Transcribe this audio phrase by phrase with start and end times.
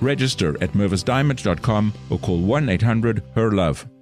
[0.00, 3.94] Register at mervisdiamond.com or call 1 800 HER LOVE.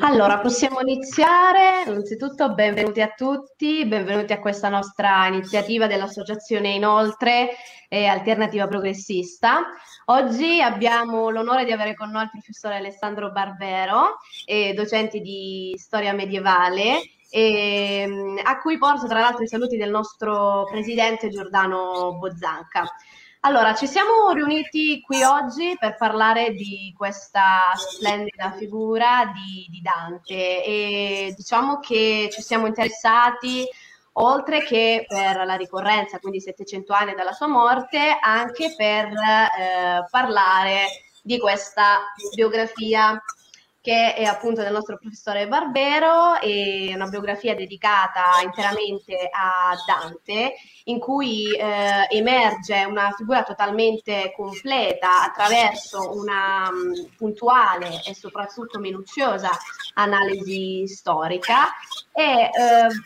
[0.00, 1.84] Allora, possiamo iniziare.
[1.86, 7.50] Innanzitutto, benvenuti a tutti, benvenuti a questa nostra iniziativa dell'Associazione Inoltre
[7.88, 9.62] e Alternativa Progressista.
[10.06, 16.12] Oggi abbiamo l'onore di avere con noi il professore Alessandro Barbero, eh, docente di storia
[16.12, 18.06] medievale, e,
[18.42, 22.84] a cui porto tra l'altro i saluti del nostro presidente Giordano Bozzanca.
[23.44, 30.64] Allora, ci siamo riuniti qui oggi per parlare di questa splendida figura di, di, Dante
[30.64, 33.66] e diciamo che ci siamo interessati,
[34.12, 40.86] oltre che per la ricorrenza, quindi 700 anni dalla sua morte, anche per eh, parlare
[41.20, 41.98] di questa
[42.36, 43.20] biografia
[43.82, 51.00] che è appunto del nostro professore Barbero, è una biografia dedicata interamente a Dante, in
[51.00, 59.50] cui eh, emerge una figura totalmente completa attraverso una um, puntuale e soprattutto minuziosa
[59.94, 61.66] analisi storica
[62.12, 62.50] e eh,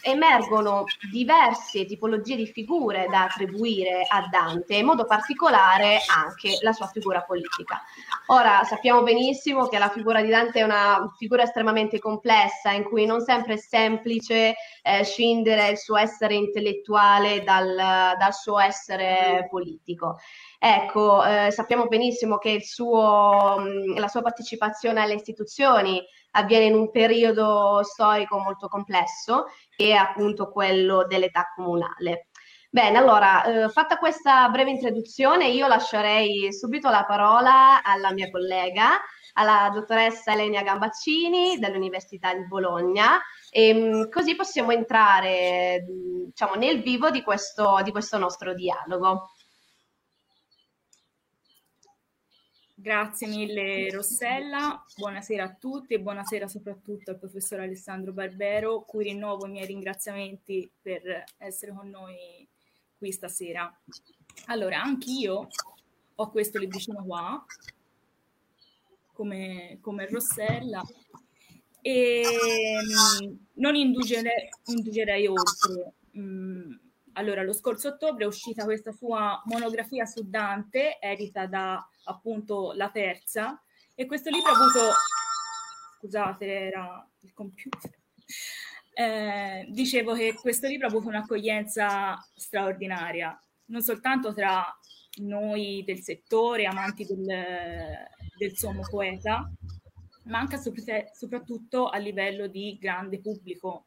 [0.02, 6.86] emergono diverse tipologie di figure da attribuire a Dante, in modo particolare anche la sua
[6.88, 7.82] figura politica.
[8.28, 13.06] Ora sappiamo benissimo che la figura di Dante è una figura estremamente complessa in cui
[13.06, 20.18] non sempre è semplice eh, scindere il suo essere intellettuale dal, dal suo essere politico.
[20.58, 23.62] Ecco, eh, sappiamo benissimo che suo,
[23.94, 30.50] la sua partecipazione alle istituzioni avviene in un periodo storico molto complesso, che è appunto
[30.50, 32.26] quello dell'età comunale.
[32.76, 39.00] Bene, allora, eh, fatta questa breve introduzione, io lascerei subito la parola alla mia collega,
[39.32, 43.18] alla dottoressa Elenia Gambaccini dell'Università di Bologna,
[43.50, 45.86] e ehm, così possiamo entrare
[46.26, 49.30] diciamo, nel vivo di questo, di questo nostro dialogo.
[52.74, 59.46] Grazie mille Rossella, buonasera a tutti e buonasera soprattutto al professor Alessandro Barbero, cui rinnovo
[59.46, 62.46] i miei ringraziamenti per essere con noi
[62.98, 63.72] qui stasera.
[64.46, 65.48] Allora, anch'io
[66.14, 67.44] ho questo libricino qua,
[69.12, 70.82] come, come Rossella,
[71.80, 75.94] e mm, non indugerei, indugerei oltre.
[76.18, 76.72] Mm,
[77.12, 82.90] allora, lo scorso ottobre è uscita questa sua monografia su Dante, edita da appunto La
[82.90, 83.62] Terza,
[83.94, 84.92] e questo libro ha avuto,
[85.98, 87.98] scusate, era il computer,
[88.98, 94.64] eh, dicevo che questo libro ha avuto un'accoglienza straordinaria, non soltanto tra
[95.16, 97.26] noi del settore, amanti del,
[98.38, 99.52] del sommo poeta,
[100.24, 100.58] ma anche
[101.12, 103.84] soprattutto a livello di grande pubblico.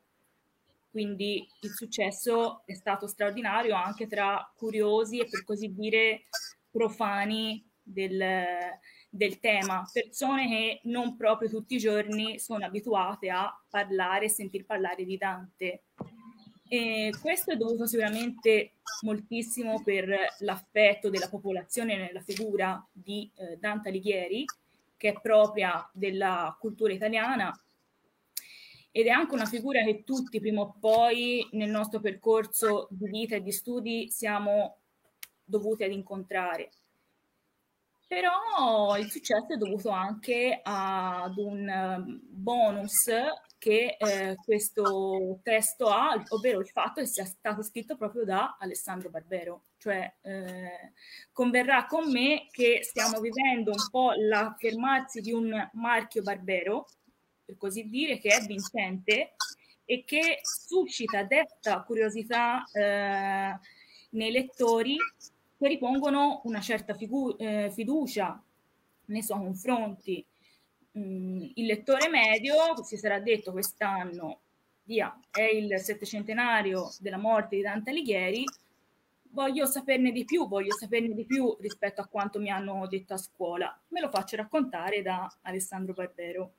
[0.92, 6.28] Quindi il successo è stato straordinario anche tra curiosi e per così dire
[6.70, 8.24] profani del,
[9.10, 14.66] del tema, persone che non proprio tutti i giorni sono abituate a parlare e sentir
[14.66, 15.84] parlare di Dante.
[16.68, 20.08] E questo è dovuto sicuramente moltissimo per
[20.40, 24.46] l'affetto della popolazione nella figura di eh, Dante Alighieri,
[24.96, 27.52] che è propria della cultura italiana
[28.92, 33.36] ed è anche una figura che tutti prima o poi nel nostro percorso di vita
[33.36, 34.78] e di studi siamo
[35.44, 36.72] dovuti ad incontrare
[38.10, 43.06] però il successo è dovuto anche ad un ehm, bonus
[43.60, 49.12] che eh, questo testo ha, ovvero il fatto che sia stato scritto proprio da Alessandro
[49.12, 49.66] Barbero.
[49.78, 50.94] Cioè, eh,
[51.32, 56.88] converrà con me che stiamo vivendo un po' l'affermarsi di un marchio Barbero,
[57.46, 59.36] per così dire, che è vincente
[59.86, 63.56] e che suscita detta curiosità eh,
[64.12, 64.98] nei lettori
[65.60, 68.42] che ripongono una certa figu- eh, fiducia
[69.08, 70.26] nei suoi confronti.
[70.98, 74.40] mm, il lettore medio si sarà detto quest'anno,
[74.84, 78.44] via, è il settecentenario della morte di Dante Alighieri,
[79.32, 83.18] voglio saperne di più, voglio saperne di più rispetto a quanto mi hanno detto a
[83.18, 83.78] scuola.
[83.90, 86.54] Me lo faccio raccontare da Alessandro Barbero.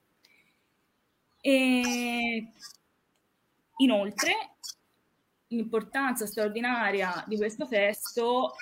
[1.40, 2.52] E
[3.78, 4.32] inoltre,
[5.48, 8.54] l'importanza straordinaria di questo testo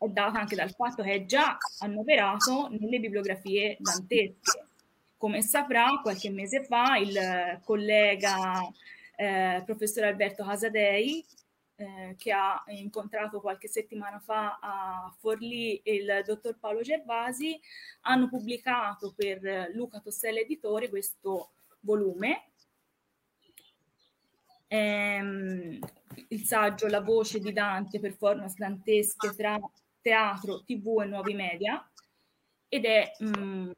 [0.00, 4.68] è data anche dal fatto che è già annoverato nelle bibliografie dantesche.
[5.18, 8.66] Come saprà, qualche mese fa il collega
[9.14, 11.22] eh, professor Alberto Casadei,
[11.76, 17.60] eh, che ha incontrato qualche settimana fa a Forlì il dottor Paolo Gervasi,
[18.02, 21.50] hanno pubblicato per Luca Tossella Editore questo
[21.80, 22.44] volume.
[24.68, 25.78] Ehm,
[26.28, 29.58] il saggio La voce di Dante, performance dantesche tra
[30.00, 31.84] teatro, tv e nuovi media
[32.68, 33.70] ed è mh, mm,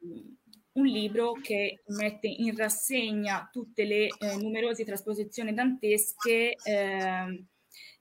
[0.72, 7.44] un libro che mette in rassegna tutte le eh, numerose trasposizioni dantesche eh,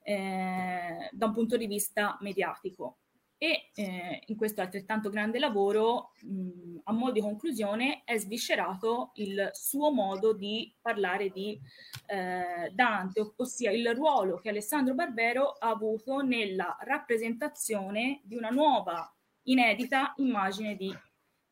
[0.04, 3.01] eh, da un punto di vista mediatico
[3.42, 9.50] e eh, in questo altrettanto grande lavoro, mh, a modo di conclusione, è sviscerato il
[9.52, 11.60] suo modo di parlare di
[12.06, 19.12] eh, Dante, ossia il ruolo che Alessandro Barbero ha avuto nella rappresentazione di una nuova,
[19.48, 20.96] inedita immagine di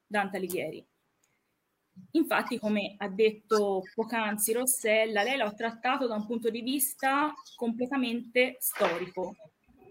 [0.06, 0.86] Dante Alighieri.
[2.12, 8.58] Infatti, come ha detto poc'anzi Rossella, lei l'ha trattato da un punto di vista completamente
[8.60, 9.34] storico,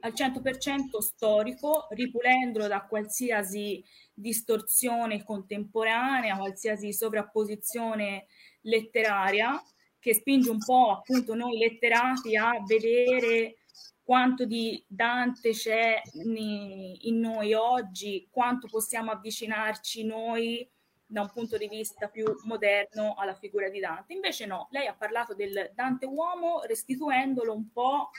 [0.02, 8.28] al 100% storico, ripulendolo da qualsiasi distorsione contemporanea, qualsiasi sovrapposizione
[8.62, 9.62] letteraria,
[10.00, 13.58] che spinge un po' appunto noi letterati a vedere
[14.02, 20.68] quanto di Dante c'è in noi oggi, quanto possiamo avvicinarci noi
[21.06, 24.14] da un punto di vista più moderno alla figura di Dante.
[24.14, 28.12] Invece no, lei ha parlato del Dante uomo restituendolo un po'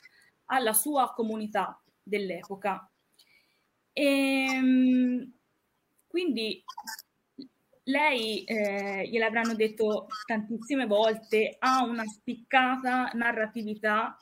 [0.50, 2.90] alla sua comunità dell'epoca.
[3.92, 5.32] E, ehm,
[6.06, 6.62] quindi
[7.84, 14.16] lei, eh, gliel'avranno detto tantissime volte, ha una spiccata narratività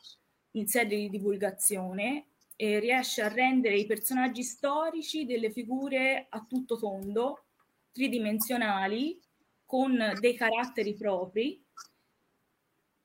[0.53, 2.27] in sede di divulgazione
[2.57, 7.45] e riesce a rendere i personaggi storici delle figure a tutto tondo,
[7.93, 9.21] tridimensionali,
[9.65, 11.63] con dei caratteri propri.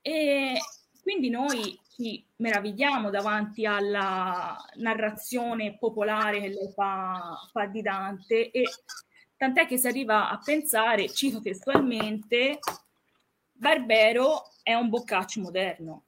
[0.01, 0.57] E
[1.01, 8.63] quindi noi ci meravigliamo davanti alla narrazione popolare che lei fa, fa di Dante e
[9.37, 12.59] tant'è che si arriva a pensare, cito testualmente,
[13.51, 16.05] Barbero è un boccaccio moderno.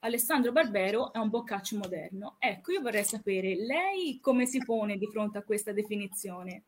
[0.00, 2.36] Alessandro Barbero è un boccaccio moderno.
[2.38, 6.64] Ecco, io vorrei sapere, lei come si pone di fronte a questa definizione?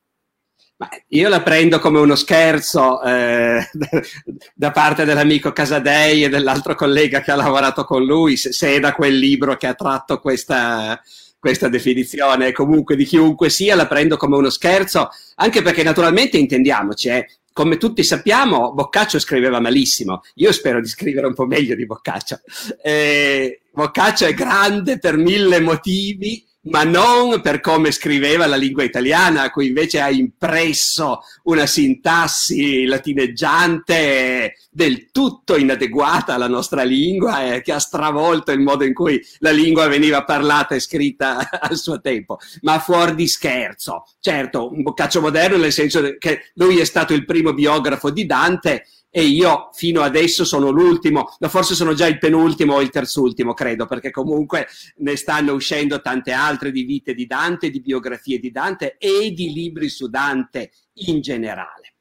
[0.76, 3.68] Ma io la prendo come uno scherzo eh,
[4.54, 8.80] da parte dell'amico Casadei e dell'altro collega che ha lavorato con lui, se, se è
[8.80, 10.98] da quel libro che ha tratto questa,
[11.38, 17.08] questa definizione, comunque di chiunque sia, la prendo come uno scherzo, anche perché naturalmente intendiamoci,
[17.08, 20.22] eh, come tutti sappiamo, Boccaccio scriveva malissimo.
[20.36, 22.40] Io spero di scrivere un po' meglio di Boccaccio.
[22.82, 29.42] Eh, Boccaccio è grande per mille motivi, ma non per come scriveva la lingua italiana,
[29.42, 37.62] a cui invece ha impresso una sintassi latineggiante del tutto inadeguata alla nostra lingua e
[37.62, 42.00] che ha stravolto il modo in cui la lingua veniva parlata e scritta al suo
[42.00, 44.04] tempo, ma fuori di scherzo.
[44.20, 48.84] Certo, un boccaccio moderno nel senso che lui è stato il primo biografo di Dante
[49.10, 53.86] e io fino adesso sono l'ultimo, forse sono già il penultimo o il terzultimo, credo,
[53.86, 58.96] perché comunque ne stanno uscendo tante altre di vite di Dante, di biografie di Dante
[58.98, 60.70] e di libri su Dante
[61.06, 61.94] in generale.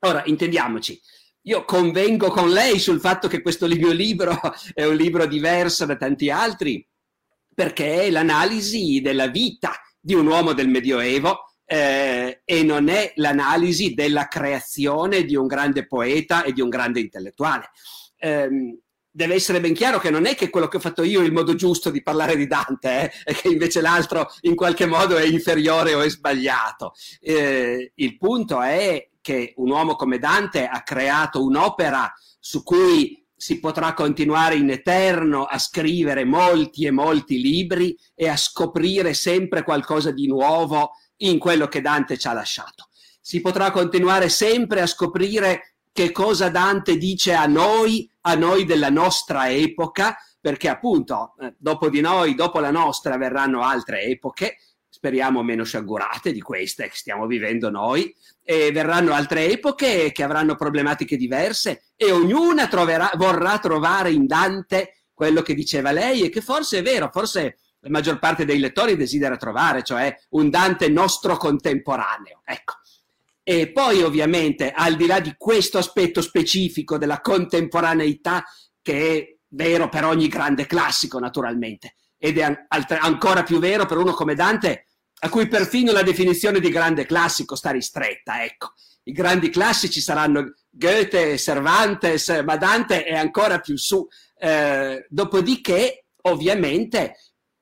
[0.00, 1.00] Ora, intendiamoci,
[1.42, 4.38] io convengo con lei sul fatto che questo mio libro
[4.72, 6.86] è un libro diverso da tanti altri,
[7.52, 13.92] perché è l'analisi della vita di un uomo del Medioevo eh, e non è l'analisi
[13.92, 17.70] della creazione di un grande poeta e di un grande intellettuale.
[18.16, 18.78] Eh,
[19.16, 21.32] deve essere ben chiaro che non è che quello che ho fatto io è il
[21.32, 25.24] modo giusto di parlare di Dante eh, e che invece l'altro in qualche modo è
[25.24, 26.92] inferiore o è sbagliato.
[27.20, 33.58] Eh, il punto è che un uomo come Dante ha creato un'opera su cui si
[33.58, 40.10] potrà continuare in eterno a scrivere molti e molti libri e a scoprire sempre qualcosa
[40.10, 42.88] di nuovo in quello che Dante ci ha lasciato.
[43.20, 48.90] Si potrà continuare sempre a scoprire che cosa Dante dice a noi, a noi della
[48.90, 54.58] nostra epoca, perché appunto eh, dopo di noi, dopo la nostra, verranno altre epoche
[54.96, 60.54] speriamo meno sciagurate di queste che stiamo vivendo noi, e verranno altre epoche che avranno
[60.54, 66.40] problematiche diverse e ognuna troverà, vorrà trovare in Dante quello che diceva lei e che
[66.40, 71.36] forse è vero, forse la maggior parte dei lettori desidera trovare, cioè un Dante nostro
[71.36, 72.42] contemporaneo.
[72.44, 72.74] Ecco.
[73.44, 78.44] E poi ovviamente, al di là di questo aspetto specifico della contemporaneità,
[78.82, 82.66] che è vero per ogni grande classico naturalmente, ed è
[83.00, 84.86] ancora più vero per uno come Dante,
[85.20, 88.72] a cui perfino la definizione di grande classico sta ristretta, ecco.
[89.04, 94.04] I grandi classici saranno Goethe, Cervantes, ma Dante è ancora più su.
[94.36, 97.14] Eh, dopodiché, ovviamente,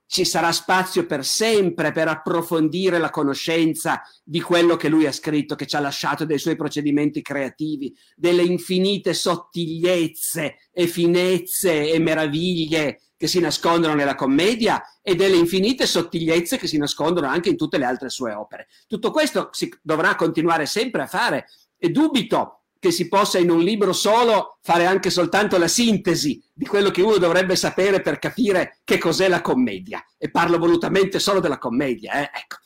[0.07, 5.55] ci sarà spazio per sempre per approfondire la conoscenza di quello che lui ha scritto,
[5.55, 12.99] che ci ha lasciato dei suoi procedimenti creativi, delle infinite sottigliezze e finezze e meraviglie
[13.17, 17.77] che si nascondono nella commedia e delle infinite sottigliezze che si nascondono anche in tutte
[17.77, 18.67] le altre sue opere.
[18.87, 21.47] Tutto questo si dovrà continuare sempre a fare
[21.77, 26.67] e dubito che si possa in un libro solo fare anche soltanto la sintesi di
[26.67, 30.05] quello che uno dovrebbe sapere per capire che cos'è la commedia.
[30.19, 32.13] E parlo volutamente solo della commedia.
[32.13, 32.29] Eh?
[32.31, 32.57] Ecco.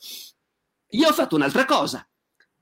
[0.90, 2.06] Io ho fatto un'altra cosa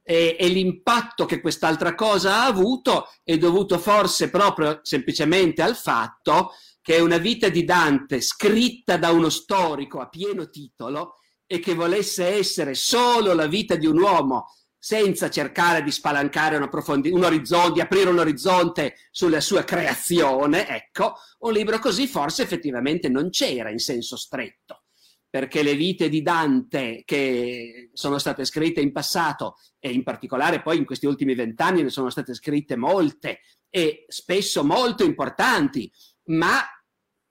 [0.04, 6.52] e, e l'impatto che quest'altra cosa ha avuto è dovuto forse proprio semplicemente al fatto
[6.80, 11.74] che è una vita di Dante scritta da uno storico a pieno titolo e che
[11.74, 14.46] volesse essere solo la vita di un uomo
[14.78, 21.14] senza cercare di spalancare un, un orizzonte, di aprire un orizzonte sulla sua creazione, ecco,
[21.40, 24.84] un libro così forse effettivamente non c'era in senso stretto,
[25.28, 30.78] perché le vite di Dante che sono state scritte in passato e in particolare poi
[30.78, 35.90] in questi ultimi vent'anni ne sono state scritte molte e spesso molto importanti,
[36.26, 36.62] ma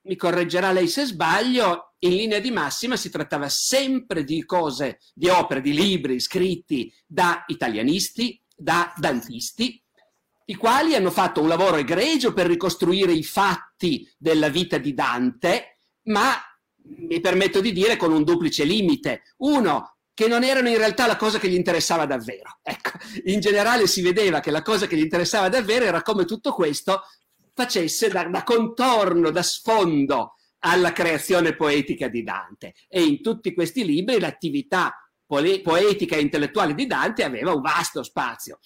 [0.02, 5.28] mi correggerà lei se sbaglio, in linea di massima si trattava sempre di cose, di
[5.28, 9.82] opere, di libri scritti da italianisti, da dantisti,
[10.46, 15.80] i quali hanno fatto un lavoro egregio per ricostruire i fatti della vita di Dante,
[16.04, 16.34] ma
[17.06, 19.34] mi permetto di dire con un duplice limite.
[19.38, 22.58] Uno, che non erano in realtà la cosa che gli interessava davvero.
[22.62, 22.92] Ecco,
[23.24, 27.02] in generale si vedeva che la cosa che gli interessava davvero era come tutto questo
[27.54, 32.74] facesse da, da contorno, da sfondo alla creazione poetica di Dante.
[32.88, 34.94] E in tutti questi libri l'attività
[35.26, 38.58] poetica e intellettuale di Dante aveva un vasto spazio.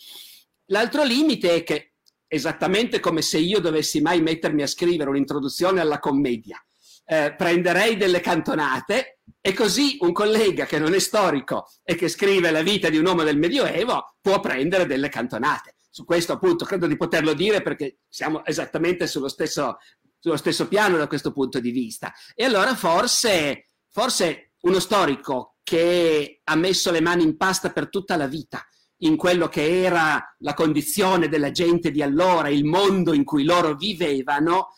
[0.66, 1.94] L'altro limite è che,
[2.26, 6.64] esattamente come se io dovessi mai mettermi a scrivere un'introduzione alla commedia,
[7.04, 12.52] eh, prenderei delle cantonate e così un collega che non è storico e che scrive
[12.52, 16.86] la vita di un uomo del Medioevo può prendere delle cantonate su questo appunto credo
[16.86, 19.76] di poterlo dire perché siamo esattamente sullo stesso,
[20.22, 22.12] sullo stesso piano da questo punto di vista.
[22.32, 28.16] E allora forse, forse uno storico che ha messo le mani in pasta per tutta
[28.16, 28.64] la vita
[28.98, 33.74] in quello che era la condizione della gente di allora, il mondo in cui loro
[33.74, 34.68] vivevano,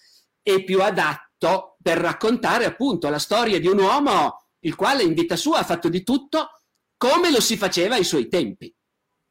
[0.41, 5.37] è più adatto per raccontare appunto la storia di un uomo il quale in vita
[5.37, 6.63] sua ha fatto di tutto
[6.97, 8.75] come lo si faceva ai suoi tempi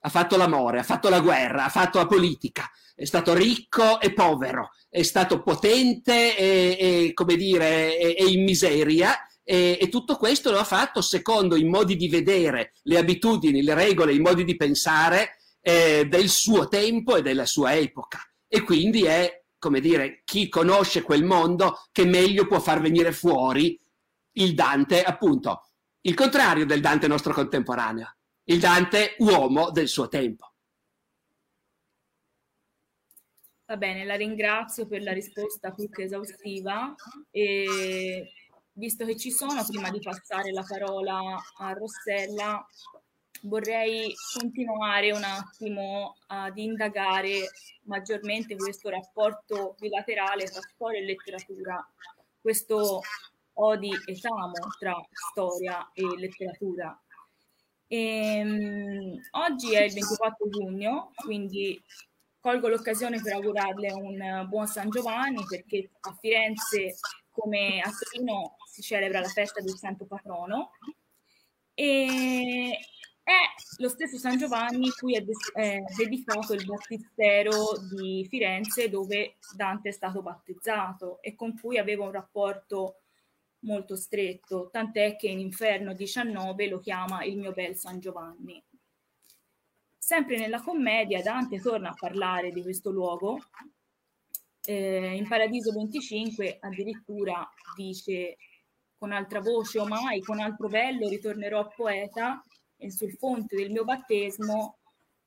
[0.06, 4.14] ha fatto l'amore, ha fatto la guerra, ha fatto la politica, è stato ricco e
[4.14, 9.28] povero, è stato potente e, e come dire, e, e in miseria.
[9.44, 13.74] E, e, tutto questo lo ha fatto secondo i modi di vedere, le abitudini, le
[13.74, 18.20] regole, i modi di pensare eh, del suo tempo e della sua epoca.
[18.48, 23.80] E quindi è, come dire, chi conosce quel mondo che meglio può far venire fuori
[24.34, 25.70] il Dante, appunto,
[26.02, 30.53] il contrario del Dante nostro contemporaneo il Dante uomo del suo tempo.
[33.74, 36.94] Va bene, la ringrazio per la risposta più che esaustiva
[37.32, 38.32] e
[38.74, 41.20] visto che ci sono, prima di passare la parola
[41.58, 42.64] a Rossella,
[43.42, 47.50] vorrei continuare un attimo ad indagare
[47.86, 51.84] maggiormente questo rapporto bilaterale tra storia e letteratura,
[52.40, 53.02] questo
[53.54, 54.96] odi e tamo tra
[55.32, 56.96] storia e letteratura.
[57.88, 61.82] E, um, oggi è il 24 giugno, quindi
[62.44, 66.96] colgo l'occasione per augurarle un buon San Giovanni perché a Firenze
[67.30, 70.72] come a Torino si celebra la festa del santo patrono
[71.74, 72.78] e
[73.24, 73.40] è
[73.78, 75.24] lo stesso San Giovanni cui è,
[75.54, 82.04] è dedicato il battistero di Firenze dove Dante è stato battezzato e con cui aveva
[82.04, 83.04] un rapporto
[83.60, 88.62] molto stretto, tant'è che in Inferno 19 lo chiama il mio bel San Giovanni.
[90.06, 93.40] Sempre nella commedia Dante torna a parlare di questo luogo.
[94.66, 98.36] Eh, in Paradiso 25 addirittura dice
[98.98, 102.44] con altra voce o mai con altro bello ritornerò poeta
[102.76, 104.80] e sul fonte del mio battesimo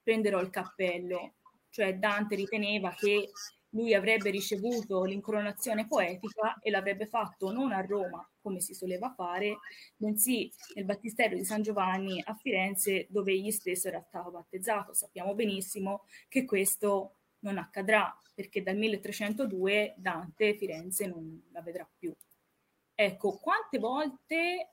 [0.03, 1.37] prenderò il cappello.
[1.71, 3.31] Cioè Dante riteneva che
[3.77, 9.59] lui avrebbe ricevuto l'incoronazione poetica e l'avrebbe fatto non a Roma, come si soleva fare,
[9.97, 14.95] bensì nel battistero di San Giovanni a Firenze, dove egli stesso era stato battezzato.
[14.95, 22.15] Sappiamo benissimo che questo non accadrà, perché dal 1302 Dante Firenze non la vedrà più.
[22.95, 24.71] Ecco, quante volte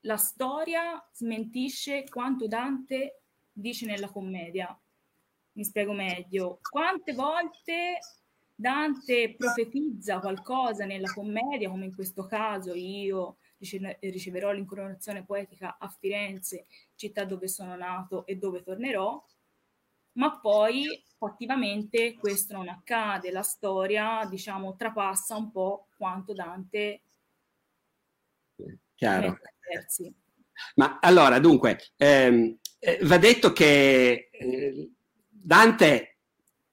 [0.00, 3.20] la storia smentisce quanto Dante
[3.52, 4.76] dice nella commedia?
[5.52, 6.58] Mi spiego meglio.
[6.68, 7.98] Quante volte
[8.60, 16.66] Dante profetizza qualcosa nella commedia, come in questo caso io riceverò l'incoronazione poetica a Firenze,
[16.94, 19.24] città dove sono nato e dove tornerò,
[20.12, 27.00] ma poi fattivamente questo non accade, la storia diciamo trapassa un po' quanto Dante
[28.94, 29.38] Chiaro.
[30.74, 34.90] Ma allora, dunque, ehm, eh, va detto che eh,
[35.26, 36.09] Dante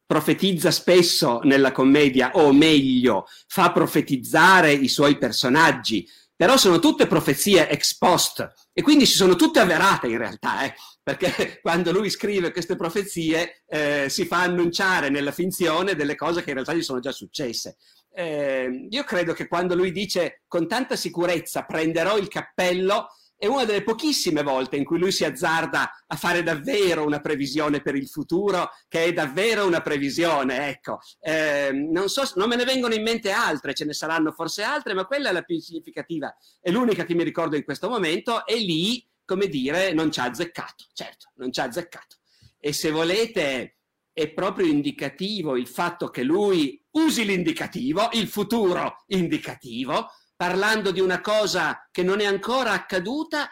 [0.08, 7.70] profetizza spesso nella commedia, o meglio, fa profetizzare i suoi personaggi, però sono tutte profezie
[7.70, 10.74] ex post e quindi si sono tutte avverate in realtà, eh?
[11.04, 16.50] perché quando lui scrive queste profezie eh, si fa annunciare nella finzione delle cose che
[16.50, 17.78] in realtà gli sono già successe.
[18.14, 23.66] Eh, io credo che quando lui dice con tanta sicurezza prenderò il cappello, è una
[23.66, 28.08] delle pochissime volte in cui lui si azzarda a fare davvero una previsione per il
[28.08, 31.00] futuro, che è davvero una previsione, ecco.
[31.20, 34.96] Eh, non, so, non me ne vengono in mente altre, ce ne saranno forse altre,
[34.96, 38.58] ma quella è la più significativa, è l'unica che mi ricordo in questo momento, e
[38.58, 42.16] lì, come dire, non ci ha azzeccato, certo, non ci ha azzeccato.
[42.60, 43.78] E se volete,
[44.12, 51.20] è proprio indicativo il fatto che lui usi l'indicativo, il futuro indicativo, parlando di una
[51.20, 53.50] cosa che non è ancora accaduta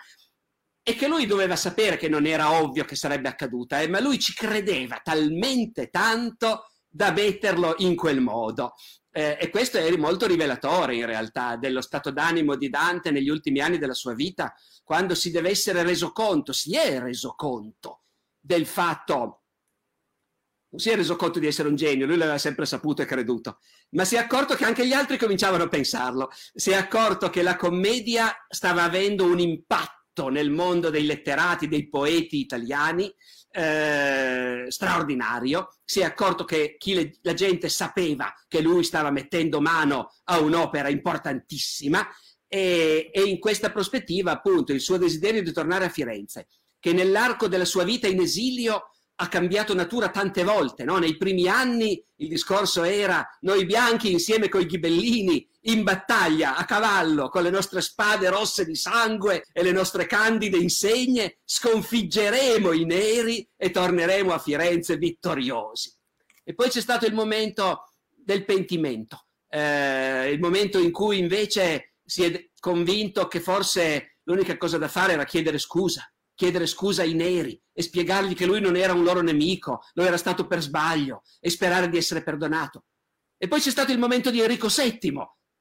[0.87, 4.19] e che lui doveva sapere che non era ovvio che sarebbe accaduta, eh, ma lui
[4.19, 8.75] ci credeva talmente tanto da metterlo in quel modo.
[9.11, 13.61] Eh, e questo è molto rivelatore in realtà dello stato d'animo di Dante negli ultimi
[13.61, 18.03] anni della sua vita, quando si deve essere reso conto, si è reso conto
[18.39, 19.44] del fatto non
[20.77, 23.59] si è reso conto di essere un genio, lui l'aveva sempre saputo e creduto,
[23.91, 27.41] ma si è accorto che anche gli altri cominciavano a pensarlo, si è accorto che
[27.41, 33.13] la commedia stava avendo un impatto nel mondo dei letterati, dei poeti italiani,
[33.51, 40.11] eh, straordinario, si è accorto che le, la gente sapeva che lui stava mettendo mano
[40.25, 42.05] a un'opera importantissima
[42.47, 46.47] e, e in questa prospettiva appunto il suo desiderio di tornare a Firenze,
[46.79, 50.83] che nell'arco della sua vita in esilio ha cambiato natura tante volte.
[50.83, 50.97] No?
[50.97, 56.65] Nei primi anni il discorso era noi bianchi insieme con i ghibellini in battaglia a
[56.65, 62.85] cavallo con le nostre spade rosse di sangue e le nostre candide insegne sconfiggeremo i
[62.85, 65.93] neri e torneremo a Firenze vittoriosi.
[66.43, 72.23] E poi c'è stato il momento del pentimento, eh, il momento in cui invece si
[72.23, 77.59] è convinto che forse l'unica cosa da fare era chiedere scusa chiedere scusa ai neri
[77.73, 81.49] e spiegargli che lui non era un loro nemico, lo era stato per sbaglio e
[81.49, 82.85] sperare di essere perdonato.
[83.37, 85.13] E poi c'è stato il momento di Enrico VII,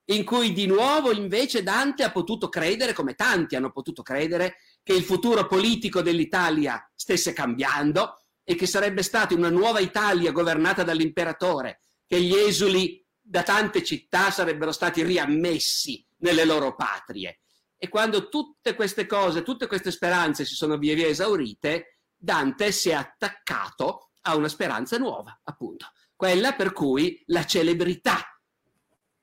[0.06, 4.92] in cui di nuovo invece Dante ha potuto credere, come tanti hanno potuto credere, che
[4.92, 11.80] il futuro politico dell'Italia stesse cambiando e che sarebbe stata una nuova Italia governata dall'imperatore,
[12.06, 17.43] che gli esuli da tante città sarebbero stati riammessi nelle loro patrie
[17.84, 22.88] e quando tutte queste cose, tutte queste speranze si sono via via esaurite, Dante si
[22.88, 28.40] è attaccato a una speranza nuova, appunto, quella per cui la celebrità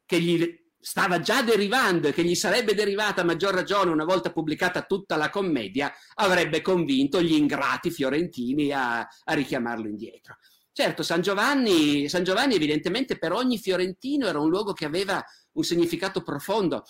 [0.06, 4.32] che gli stava già derivando e che gli sarebbe derivata a maggior ragione una volta
[4.32, 10.38] pubblicata tutta la commedia, avrebbe convinto gli ingrati fiorentini a, a richiamarlo indietro.
[10.72, 15.64] Certo, San Giovanni, San Giovanni evidentemente per ogni fiorentino era un luogo che aveva un
[15.64, 16.84] significato profondo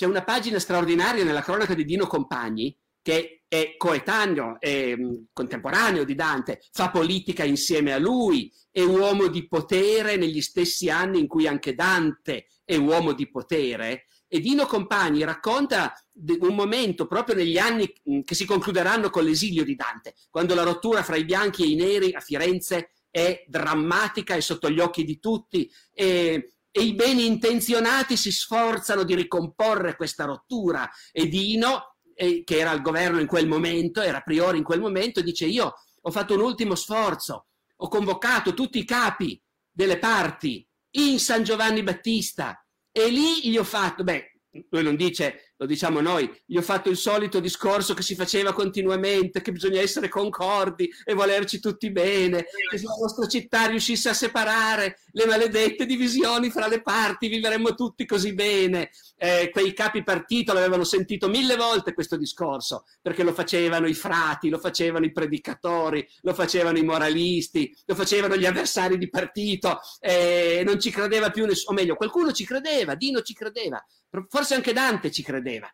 [0.00, 6.04] c'è una pagina straordinaria nella cronaca di Dino Compagni, che è coetaneo, è mm, contemporaneo
[6.04, 11.26] di Dante, fa politica insieme a lui, è uomo di potere negli stessi anni in
[11.26, 14.06] cui anche Dante è uomo di potere.
[14.26, 19.64] E Dino Compagni racconta un momento proprio negli anni mm, che si concluderanno con l'esilio
[19.64, 24.34] di Dante, quando la rottura fra i bianchi e i neri a Firenze è drammatica
[24.34, 25.70] e sotto gli occhi di tutti.
[25.92, 30.88] E e i beni intenzionati si sforzano di ricomporre questa rottura.
[31.12, 35.20] E Dino, eh, che era al governo in quel momento, era priore in quel momento,
[35.20, 41.18] dice io ho fatto un ultimo sforzo, ho convocato tutti i capi delle parti in
[41.18, 42.64] San Giovanni Battista.
[42.92, 46.88] E lì gli ho fatto, beh, lui non dice lo diciamo noi, gli ho fatto
[46.88, 52.46] il solito discorso che si faceva continuamente, che bisogna essere concordi e volerci tutti bene,
[52.70, 57.74] che se la nostra città riuscisse a separare le maledette divisioni fra le parti, vivremmo
[57.74, 58.90] tutti così bene.
[59.18, 64.48] Eh, quei capi partito l'avevano sentito mille volte questo discorso, perché lo facevano i frati,
[64.48, 70.62] lo facevano i predicatori, lo facevano i moralisti, lo facevano gli avversari di partito, eh,
[70.64, 73.84] non ci credeva più nessuno, o meglio, qualcuno ci credeva, Dino ci credeva,
[74.28, 75.72] forse anche Dante ci credeva,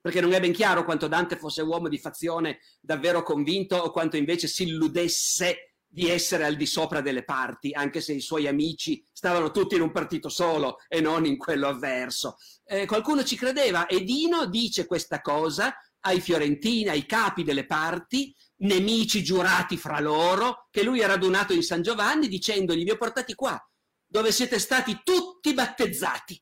[0.00, 4.16] perché non è ben chiaro quanto Dante fosse uomo di fazione davvero convinto o quanto
[4.16, 9.02] invece si illudesse di essere al di sopra delle parti, anche se i suoi amici
[9.12, 12.36] stavano tutti in un partito solo e non in quello avverso.
[12.64, 18.34] Eh, qualcuno ci credeva e Dino dice questa cosa ai fiorentini, ai capi delle parti,
[18.58, 23.34] nemici giurati fra loro, che lui ha radunato in San Giovanni dicendogli vi ho portati
[23.34, 23.58] qua,
[24.06, 26.40] dove siete stati tutti battezzati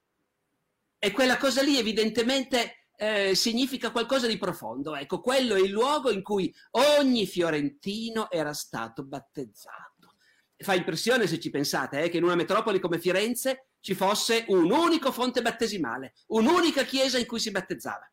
[1.05, 4.97] e quella cosa lì evidentemente eh, significa qualcosa di profondo.
[4.97, 6.51] Ecco, quello è il luogo in cui
[6.99, 10.15] ogni fiorentino era stato battezzato.
[10.57, 14.71] Fa impressione se ci pensate eh, che in una metropoli come Firenze ci fosse un
[14.71, 18.11] unico fonte battesimale, un'unica chiesa in cui si battezzava.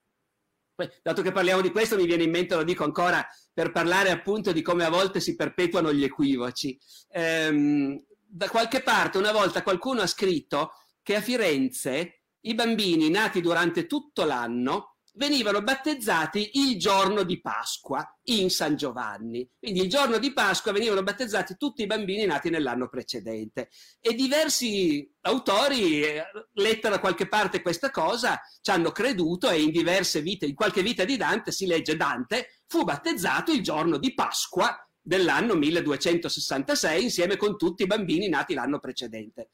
[0.75, 4.09] Poi, dato che parliamo di questo, mi viene in mente, lo dico ancora, per parlare
[4.09, 6.77] appunto di come a volte si perpetuano gli equivoci.
[7.11, 13.41] Ehm, da qualche parte una volta qualcuno ha scritto che a Firenze i bambini nati
[13.41, 19.47] durante tutto l'anno venivano battezzati il giorno di Pasqua in San Giovanni.
[19.59, 23.69] Quindi il giorno di Pasqua venivano battezzati tutti i bambini nati nell'anno precedente.
[23.99, 26.23] E diversi autori, eh,
[26.53, 30.81] letta da qualche parte questa cosa, ci hanno creduto e in diverse vite, in qualche
[30.81, 37.35] vita di Dante si legge Dante fu battezzato il giorno di Pasqua dell'anno 1266 insieme
[37.35, 39.51] con tutti i bambini nati l'anno precedente.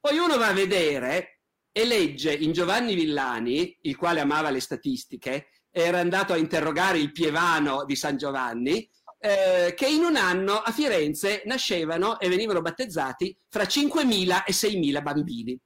[0.00, 1.37] Poi uno va a vedere
[1.78, 7.12] e legge in Giovanni Villani, il quale amava le statistiche, era andato a interrogare il
[7.12, 13.38] Pievano di San Giovanni, eh, che in un anno a Firenze nascevano e venivano battezzati
[13.48, 15.56] fra 5.000 e 6.000 bambini.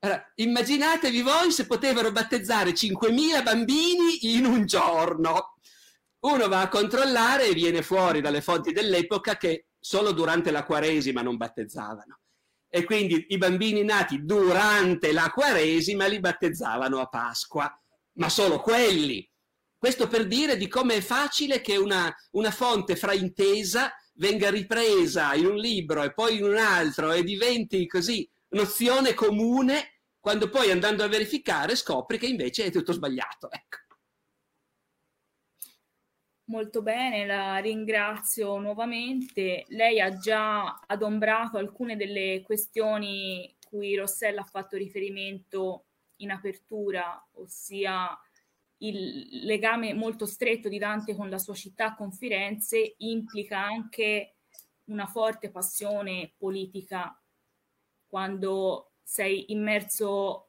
[0.00, 5.54] Allora, immaginatevi voi se potevano battezzare 5.000 bambini in un giorno.
[6.18, 11.22] Uno va a controllare e viene fuori dalle fonti dell'epoca che solo durante la Quaresima
[11.22, 12.19] non battezzavano
[12.70, 17.70] e quindi i bambini nati durante la Quaresima li battezzavano a Pasqua,
[18.14, 19.28] ma solo quelli.
[19.76, 25.46] Questo per dire di come è facile che una, una fonte fraintesa venga ripresa in
[25.46, 31.02] un libro e poi in un altro e diventi così nozione comune quando poi andando
[31.02, 33.50] a verificare scopri che invece è tutto sbagliato.
[33.50, 33.78] Ecco.
[36.50, 39.66] Molto bene, la ringrazio nuovamente.
[39.68, 45.84] Lei ha già adombrato alcune delle questioni cui Rossella ha fatto riferimento
[46.16, 48.18] in apertura, ossia
[48.78, 54.34] il legame molto stretto di Dante con la sua città, con Firenze, implica anche
[54.86, 57.16] una forte passione politica
[58.08, 60.48] quando sei immerso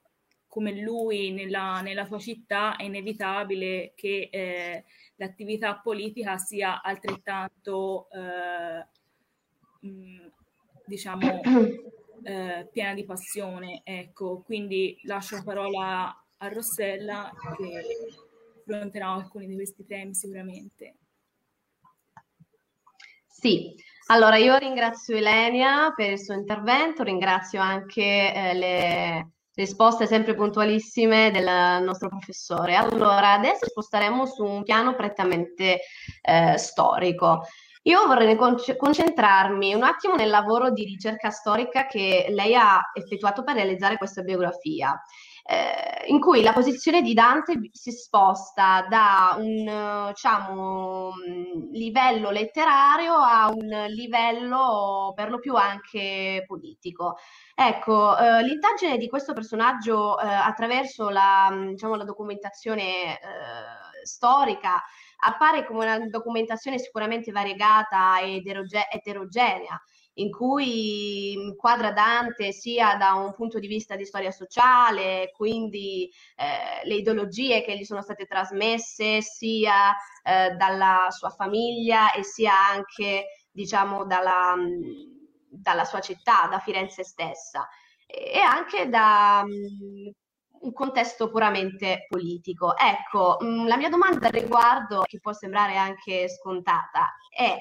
[0.51, 4.83] come lui nella, nella tua città, è inevitabile che eh,
[5.21, 10.31] l'attività politica sia altrettanto, eh, mh,
[10.85, 11.41] diciamo,
[12.23, 13.81] eh, piena di passione.
[13.83, 17.83] Ecco, quindi lascio la parola a Rossella che
[18.61, 20.95] affronterà alcuni di questi temi sicuramente.
[23.27, 23.75] Sì,
[24.07, 31.31] allora io ringrazio Elenia per il suo intervento, ringrazio anche eh, le risposte sempre puntualissime
[31.31, 32.75] del nostro professore.
[32.75, 35.81] Allora, adesso sposteremo su un piano prettamente
[36.21, 37.45] eh, storico.
[37.83, 43.55] Io vorrei concentrarmi un attimo nel lavoro di ricerca storica che lei ha effettuato per
[43.55, 44.95] realizzare questa biografia
[45.45, 51.11] eh, in cui la posizione di Dante si sposta da un diciamo,
[51.71, 57.17] livello letterario a un livello per lo più anche politico.
[57.55, 63.19] Ecco, eh, l'indagine di questo personaggio eh, attraverso la, diciamo, la documentazione eh,
[64.03, 64.81] storica
[65.23, 69.79] appare come una documentazione sicuramente variegata ed eterogenea
[70.15, 76.85] in cui inquadra Dante sia da un punto di vista di storia sociale, quindi eh,
[76.87, 83.27] le ideologie che gli sono state trasmesse, sia eh, dalla sua famiglia e sia anche,
[83.51, 84.55] diciamo, dalla,
[85.49, 87.67] dalla sua città, da Firenze stessa,
[88.05, 92.75] e anche da un contesto puramente politico.
[92.77, 97.57] Ecco, la mia domanda a riguardo, che può sembrare anche scontata, è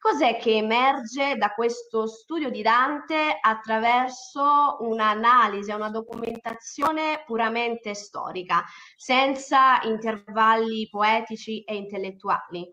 [0.00, 8.64] Cos'è che emerge da questo studio di Dante attraverso un'analisi, una documentazione puramente storica,
[8.96, 12.70] senza intervalli poetici e intellettuali?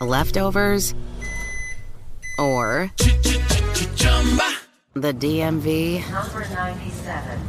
[0.00, 0.94] Leftovers
[2.38, 2.90] or
[4.94, 6.02] the DMV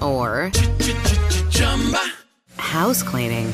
[0.02, 0.52] or
[2.58, 3.54] house cleaning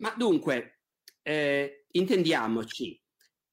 [0.00, 0.80] Ma dunque,
[1.22, 2.98] eh, intendiamoci.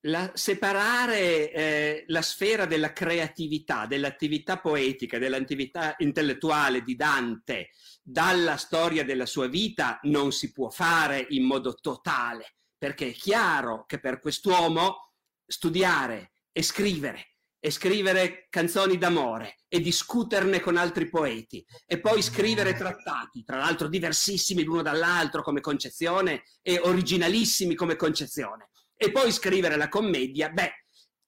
[0.01, 9.03] La, separare eh, la sfera della creatività, dell'attività poetica, dell'attività intellettuale di Dante dalla storia
[9.03, 14.21] della sua vita non si può fare in modo totale, perché è chiaro che per
[14.21, 15.13] quest'uomo
[15.45, 22.75] studiare e scrivere e scrivere canzoni d'amore e discuterne con altri poeti e poi scrivere
[22.75, 28.69] trattati, tra l'altro diversissimi l'uno dall'altro come concezione e originalissimi come concezione.
[28.95, 30.71] E poi scrivere la commedia, beh,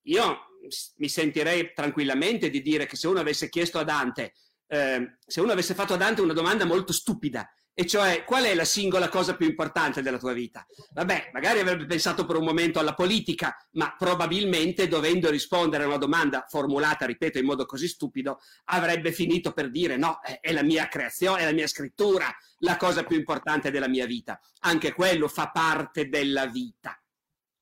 [0.03, 0.37] io
[0.97, 4.33] mi sentirei tranquillamente di dire che se uno avesse chiesto a Dante,
[4.67, 8.53] eh, se uno avesse fatto a Dante una domanda molto stupida, e cioè qual è
[8.55, 10.65] la singola cosa più importante della tua vita?
[10.91, 15.97] Vabbè, magari avrebbe pensato per un momento alla politica, ma probabilmente dovendo rispondere a una
[15.97, 20.87] domanda formulata, ripeto, in modo così stupido, avrebbe finito per dire no, è la mia
[20.87, 24.39] creazione, è la mia scrittura, la cosa più importante della mia vita.
[24.61, 27.01] Anche quello fa parte della vita.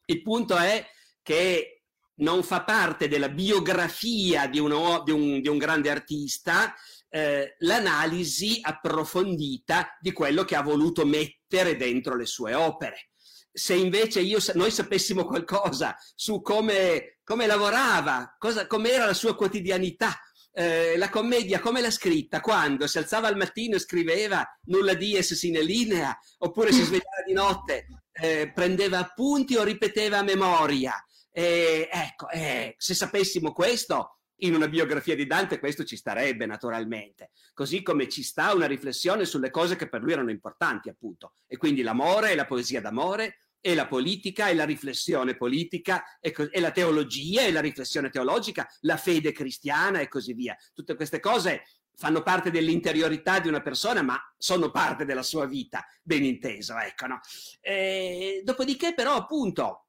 [0.05, 0.83] Il punto è
[1.21, 1.83] che
[2.17, 6.73] non fa parte della biografia di, uno, di, un, di un, grande artista
[7.17, 13.10] eh, l'analisi approfondita di quello che ha voluto mettere dentro le sue opere.
[13.51, 20.15] Se invece io, noi sapessimo qualcosa su come, come lavorava, cosa, com'era la sua quotidianità,
[20.51, 25.34] eh, la commedia come l'ha scritta, quando si alzava al mattino e scriveva nulla dies
[25.34, 30.93] sine linea, oppure si svegliava di notte eh, prendeva appunti o ripeteva a memoria.
[31.32, 37.32] Eh, ecco, eh, se sapessimo questo, in una biografia di Dante questo ci starebbe naturalmente,
[37.54, 41.58] così come ci sta una riflessione sulle cose che per lui erano importanti, appunto, e
[41.58, 46.50] quindi l'amore e la poesia d'amore e la politica e la riflessione politica e, co-
[46.52, 50.56] e, la teologia e la riflessione teologica, la fede cristiana e così via.
[50.73, 51.63] Tutte queste cose
[51.95, 57.08] fanno parte dell'interiorità di una persona, ma sono parte della sua vita, ben inteso, ecco,
[57.08, 57.19] no?
[57.60, 59.88] e, dopodiché però, appunto,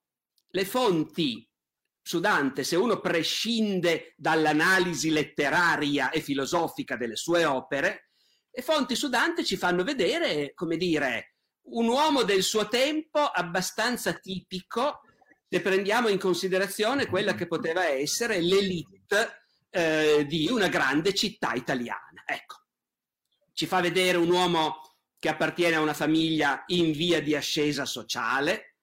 [0.49, 1.47] le fonti
[2.09, 8.13] su Dante, se uno prescinde dall'analisi letteraria e filosofica delle sue opere,
[8.51, 14.15] le fonti su Dante ci fanno vedere, come dire, un uomo del suo tempo abbastanza
[14.15, 15.01] tipico,
[15.47, 22.23] se prendiamo in considerazione quella che poteva essere l'elite eh, di una grande città italiana.
[22.25, 22.63] Ecco,
[23.53, 24.81] ci fa vedere un uomo
[25.19, 28.78] che appartiene a una famiglia in via di ascesa sociale,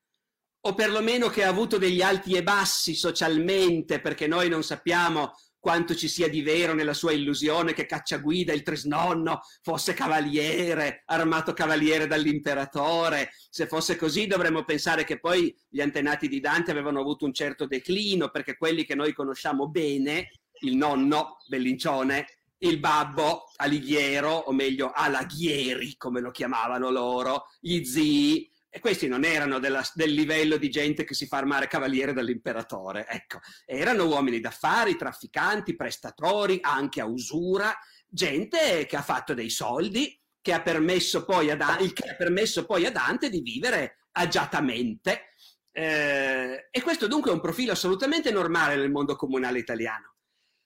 [0.67, 5.95] o perlomeno che ha avuto degli alti e bassi socialmente, perché noi non sappiamo quanto
[5.95, 12.07] ci sia di vero nella sua illusione che Cacciaguida, il trisnonno, fosse cavaliere, armato cavaliere
[12.07, 13.31] dall'imperatore.
[13.49, 17.67] Se fosse così dovremmo pensare che poi gli antenati di Dante avevano avuto un certo
[17.67, 22.25] declino, perché quelli che noi conosciamo bene il nonno Bellincione,
[22.59, 29.23] il babbo Alighiero, o meglio Alaghieri, come lo chiamavano loro, gli zii, e questi non
[29.23, 34.41] erano della, del livello di gente che si fa armare cavaliere dall'imperatore, ecco, erano uomini
[34.41, 37.73] d'affari, trafficanti, prestatori, anche a usura,
[38.05, 42.65] gente che ha fatto dei soldi, che ha permesso poi a, da- che ha permesso
[42.65, 45.29] poi a Dante di vivere agiatamente.
[45.71, 50.15] Eh, e questo dunque è un profilo assolutamente normale nel mondo comunale italiano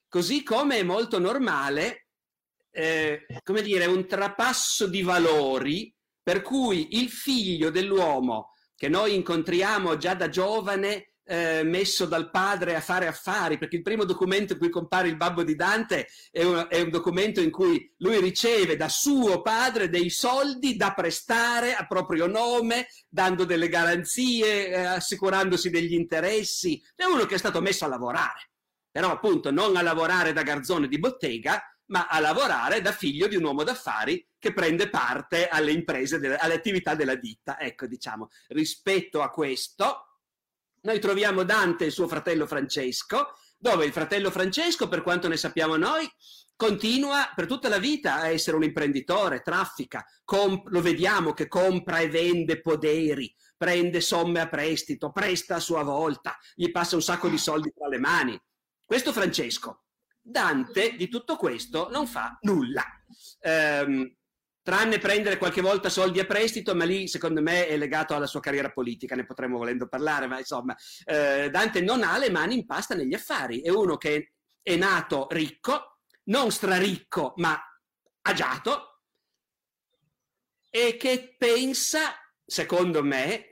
[0.07, 2.07] così come è molto normale,
[2.71, 5.95] eh, come dire, un trapasso di valori
[6.29, 12.75] per cui il figlio dell'uomo che noi incontriamo già da giovane eh, messo dal padre
[12.75, 16.43] a fare affari, perché il primo documento in cui compare il babbo di Dante è
[16.43, 21.73] un, è un documento in cui lui riceve da suo padre dei soldi da prestare
[21.73, 26.79] a proprio nome, dando delle garanzie, eh, assicurandosi degli interessi.
[26.95, 28.51] È uno che è stato messo a lavorare,
[28.91, 33.35] però appunto non a lavorare da garzone di bottega, ma a lavorare da figlio di
[33.35, 37.59] un uomo d'affari che prende parte alle imprese, delle, alle attività della ditta.
[37.59, 40.19] Ecco, diciamo, rispetto a questo,
[40.81, 45.35] noi troviamo Dante e il suo fratello Francesco, dove il fratello Francesco, per quanto ne
[45.35, 46.09] sappiamo noi,
[46.55, 51.99] continua per tutta la vita a essere un imprenditore, traffica, comp- lo vediamo che compra
[51.99, 57.27] e vende poderi, prende somme a prestito, presta a sua volta, gli passa un sacco
[57.27, 58.41] di soldi tra le mani.
[58.85, 59.83] Questo Francesco.
[60.29, 62.83] Dante di tutto questo non fa nulla.
[63.41, 64.15] Ehm,
[64.61, 68.39] tranne prendere qualche volta soldi a prestito, ma lì secondo me è legato alla sua
[68.39, 72.65] carriera politica, ne potremmo volendo parlare, ma insomma, eh, Dante non ha le mani in
[72.67, 77.59] pasta negli affari, è uno che è nato ricco, non straricco, ma
[78.21, 79.01] agiato,
[80.69, 82.13] e che pensa,
[82.45, 83.48] secondo me,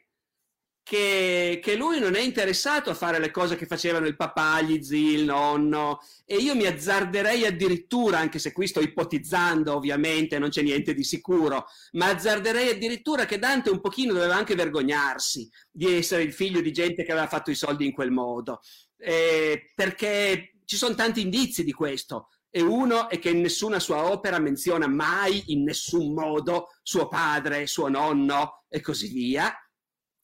[0.88, 4.82] che, che, lui non è interessato a fare le cose che facevano il papà, gli
[4.82, 6.00] zii, il nonno.
[6.26, 11.04] E io mi azzarderei addirittura, anche se qui sto ipotizzando ovviamente, non c'è niente di
[11.04, 16.62] sicuro, ma azzarderei addirittura che Dante un pochino doveva anche vergognarsi di essere il figlio
[16.62, 18.62] di gente che aveva fatto i soldi in quel modo,
[18.98, 22.30] eh, perché ci sono tanti indizi di questo.
[22.50, 27.90] E uno è che nessuna sua opera menziona mai in nessun modo suo padre, suo
[27.90, 29.54] nonno e così via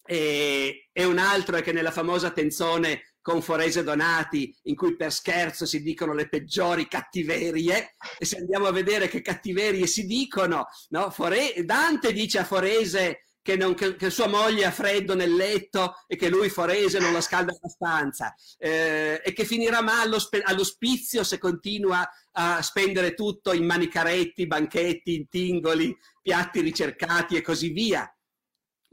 [0.06, 5.14] e, e, un altro è che nella famosa tenzone con Forese Donati, in cui per
[5.14, 10.68] scherzo si dicono le peggiori cattiverie, e se andiamo a vedere che cattiverie si dicono,
[10.90, 11.10] no?
[11.10, 15.96] Fore- Dante dice a Forese che, non, che, che, sua moglie ha freddo nel letto
[16.08, 21.38] e che lui Forese non la scalda abbastanza eh, e che finirà male all'ospizio se
[21.38, 28.10] continua a spendere tutto in manicaretti, banchetti, intingoli, piatti ricercati e così via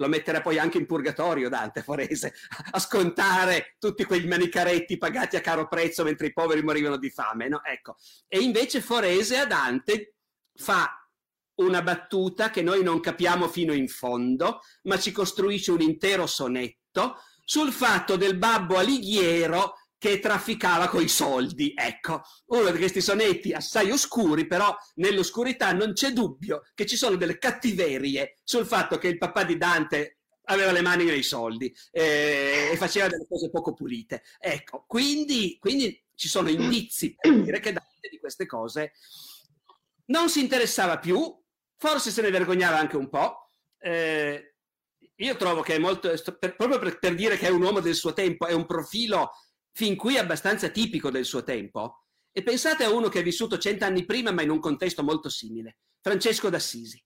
[0.00, 2.32] lo metterà poi anche in purgatorio Dante Forese,
[2.70, 7.48] a scontare tutti quei manicaretti pagati a caro prezzo mentre i poveri morivano di fame,
[7.48, 7.62] no?
[7.62, 7.96] Ecco.
[8.26, 10.14] E invece Forese a Dante
[10.54, 10.90] fa
[11.56, 17.16] una battuta che noi non capiamo fino in fondo, ma ci costruisce un intero sonetto
[17.44, 21.74] sul fatto del babbo Alighiero che trafficava coi soldi.
[21.76, 27.16] Ecco, uno di questi sonetti assai oscuri, però nell'oscurità non c'è dubbio che ci sono
[27.16, 32.70] delle cattiverie sul fatto che il papà di Dante aveva le mani nei soldi eh,
[32.72, 34.22] e faceva delle cose poco pulite.
[34.38, 38.92] Ecco, quindi, quindi ci sono indizi per dire che Dante di queste cose
[40.06, 41.38] non si interessava più,
[41.76, 43.50] forse se ne vergognava anche un po'.
[43.78, 44.54] Eh,
[45.16, 47.94] io trovo che è molto, per, proprio per, per dire che è un uomo del
[47.94, 49.32] suo tempo, è un profilo
[49.80, 52.04] fin qui abbastanza tipico del suo tempo.
[52.30, 55.78] E pensate a uno che è vissuto cent'anni prima, ma in un contesto molto simile,
[56.02, 57.02] Francesco d'Assisi.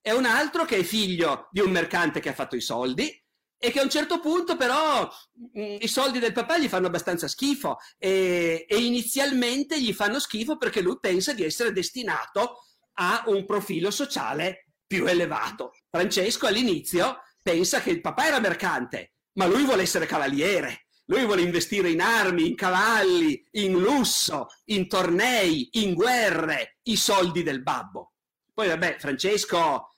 [0.00, 3.22] È un altro che è figlio di un mercante che ha fatto i soldi
[3.58, 6.86] e che a un certo punto però mh, mm, i soldi del papà gli fanno
[6.86, 13.24] abbastanza schifo e, e inizialmente gli fanno schifo perché lui pensa di essere destinato a
[13.26, 15.72] un profilo sociale più elevato.
[15.90, 21.42] Francesco all'inizio pensa che il papà era mercante, ma lui vuole essere cavaliere lui vuole
[21.42, 28.12] investire in armi, in cavalli, in lusso, in tornei, in guerre, i soldi del babbo.
[28.52, 29.88] Poi vabbè, Francesco a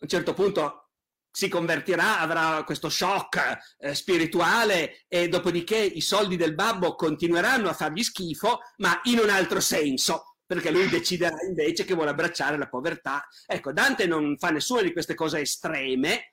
[0.00, 0.82] un certo punto
[1.30, 7.72] si convertirà, avrà questo shock eh, spirituale e dopodiché i soldi del babbo continueranno a
[7.72, 12.68] fargli schifo, ma in un altro senso, perché lui deciderà invece che vuole abbracciare la
[12.68, 13.26] povertà.
[13.46, 16.31] Ecco, Dante non fa nessuna di queste cose estreme,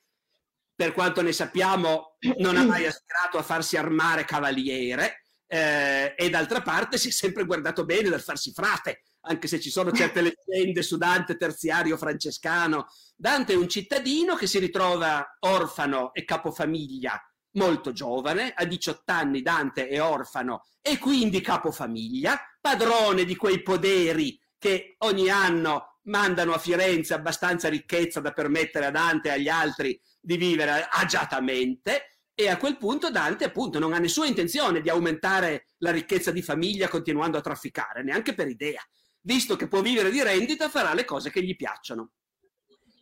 [0.79, 6.61] per quanto ne sappiamo, non ha mai aspirato a farsi armare cavaliere eh, e d'altra
[6.61, 10.81] parte si è sempre guardato bene dal farsi frate, anche se ci sono certe leggende
[10.81, 12.87] su Dante terziario francescano.
[13.13, 17.21] Dante è un cittadino che si ritrova orfano e capofamiglia
[17.55, 24.39] molto giovane, a 18 anni Dante è orfano e quindi capofamiglia, padrone di quei poderi
[24.57, 29.99] che ogni anno mandano a Firenze abbastanza ricchezza da permettere a Dante e agli altri
[30.29, 35.69] di vivere agiatamente e a quel punto Dante appunto non ha nessuna intenzione di aumentare
[35.79, 38.79] la ricchezza di famiglia continuando a trafficare, neanche per idea.
[39.21, 42.11] Visto che può vivere di rendita, farà le cose che gli piacciono.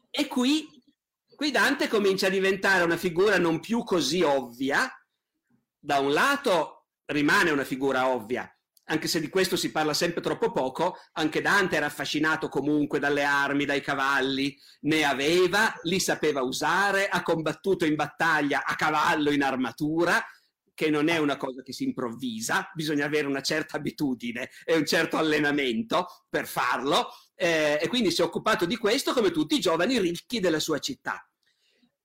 [0.10, 0.70] E qui,
[1.36, 4.90] qui Dante comincia a diventare una figura non più così ovvia.
[5.78, 8.50] Da un lato rimane una figura ovvia,
[8.90, 13.24] anche se di questo si parla sempre troppo poco, anche Dante era affascinato comunque dalle
[13.24, 19.44] armi, dai cavalli, ne aveva, li sapeva usare, ha combattuto in battaglia a cavallo in
[19.44, 20.24] armatura,
[20.74, 24.86] che non è una cosa che si improvvisa, bisogna avere una certa abitudine e un
[24.86, 29.60] certo allenamento per farlo, eh, e quindi si è occupato di questo come tutti i
[29.60, 31.28] giovani ricchi della sua città.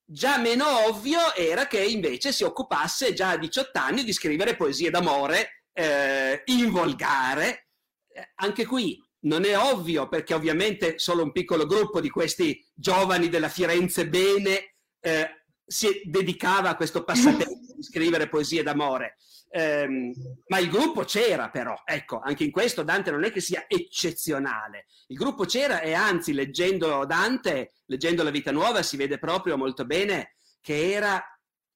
[0.04, 4.90] Già meno ovvio era che invece si occupasse già a 18 anni di scrivere poesie
[4.90, 7.68] d'amore eh, in volgare.
[8.08, 13.28] Eh, anche qui non è ovvio perché ovviamente solo un piccolo gruppo di questi giovani
[13.28, 19.16] della Firenze Bene eh, si dedicava a questo passatempo di scrivere poesie d'amore.
[19.54, 20.14] Um,
[20.46, 24.86] ma il gruppo c'era però, ecco, anche in questo Dante non è che sia eccezionale.
[25.08, 29.84] Il gruppo c'era e anzi, leggendo Dante, leggendo la vita nuova, si vede proprio molto
[29.84, 31.22] bene che era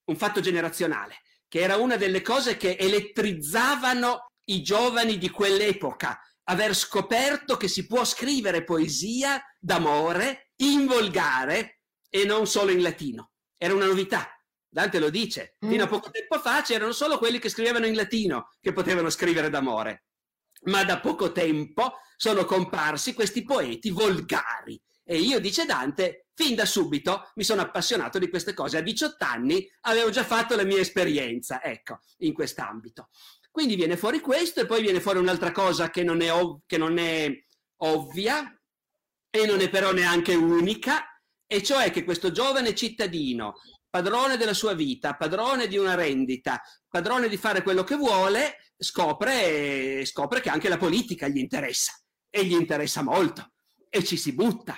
[0.04, 1.16] un fatto generazionale,
[1.48, 7.86] che era una delle cose che elettrizzavano i giovani di quell'epoca, aver scoperto che si
[7.86, 13.32] può scrivere poesia d'amore in volgare e non solo in latino.
[13.56, 14.30] Era una novità.
[14.68, 15.90] Dante lo dice, fino a mm.
[15.90, 20.04] poco tempo fa c'erano solo quelli che scrivevano in latino che potevano scrivere d'amore,
[20.64, 24.80] ma da poco tempo sono comparsi questi poeti volgari.
[25.02, 28.76] E io, dice Dante, fin da subito mi sono appassionato di queste cose.
[28.76, 33.08] A 18 anni avevo già fatto la mia esperienza, ecco, in quest'ambito.
[33.50, 36.76] Quindi viene fuori questo e poi viene fuori un'altra cosa che non è, ov- che
[36.76, 37.26] non è
[37.78, 38.54] ovvia
[39.30, 41.06] e non è però neanche unica,
[41.46, 43.54] e cioè che questo giovane cittadino
[43.88, 50.04] padrone della sua vita, padrone di una rendita, padrone di fare quello che vuole, scopre,
[50.04, 51.92] scopre che anche la politica gli interessa
[52.28, 53.52] e gli interessa molto
[53.88, 54.76] e ci si butta.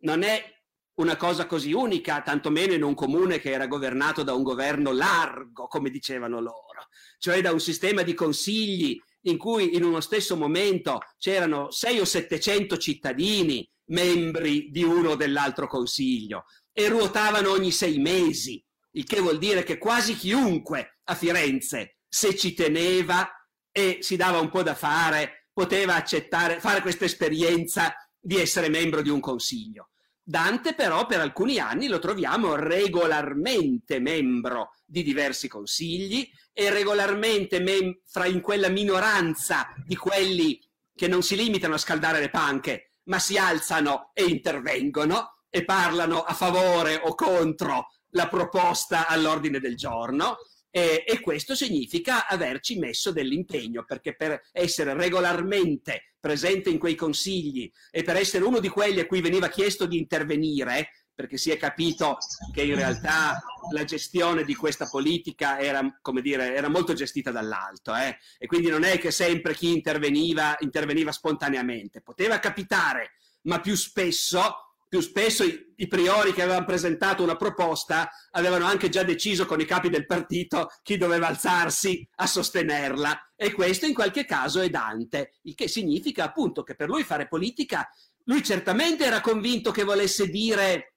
[0.00, 0.53] Non è
[0.96, 5.66] una cosa così unica, tantomeno in un comune che era governato da un governo largo,
[5.66, 6.88] come dicevano loro,
[7.18, 12.04] cioè da un sistema di consigli in cui in uno stesso momento c'erano sei o
[12.04, 19.20] settecento cittadini membri di uno o dell'altro consiglio e ruotavano ogni sei mesi, il che
[19.20, 23.28] vuol dire che quasi chiunque a Firenze, se ci teneva
[23.70, 29.02] e si dava un po' da fare, poteva accettare, fare questa esperienza di essere membro
[29.02, 29.90] di un consiglio.
[30.26, 38.00] Dante però per alcuni anni lo troviamo regolarmente membro di diversi consigli e regolarmente mem-
[38.06, 40.58] fra in quella minoranza di quelli
[40.94, 46.22] che non si limitano a scaldare le panche, ma si alzano e intervengono e parlano
[46.22, 50.38] a favore o contro la proposta all'ordine del giorno.
[50.76, 57.70] E, e, questo significa averci messo dell'impegno, perché per essere regolarmente presente in quei consigli
[57.92, 61.56] e per essere uno di quelli a cui veniva chiesto di intervenire, perché si è
[61.56, 62.18] capito
[62.52, 65.80] che in realtà la gestione di questa politica era,
[66.20, 68.18] dire, era molto gestita dall'alto, eh?
[68.36, 73.12] e quindi non è che sempre chi interveniva interveniva spontaneamente, poteva capitare,
[73.42, 78.88] ma più spesso più spesso i, i, priori che avevano presentato una proposta avevano anche
[78.88, 83.32] già deciso con i capi del partito chi doveva alzarsi a sostenerla.
[83.34, 87.26] E questo in qualche caso è Dante, il che significa appunto che per lui fare
[87.26, 87.88] politica,
[88.26, 90.94] lui certamente era convinto che volesse dire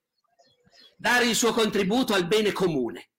[0.96, 3.10] dare il suo contributo al bene comune,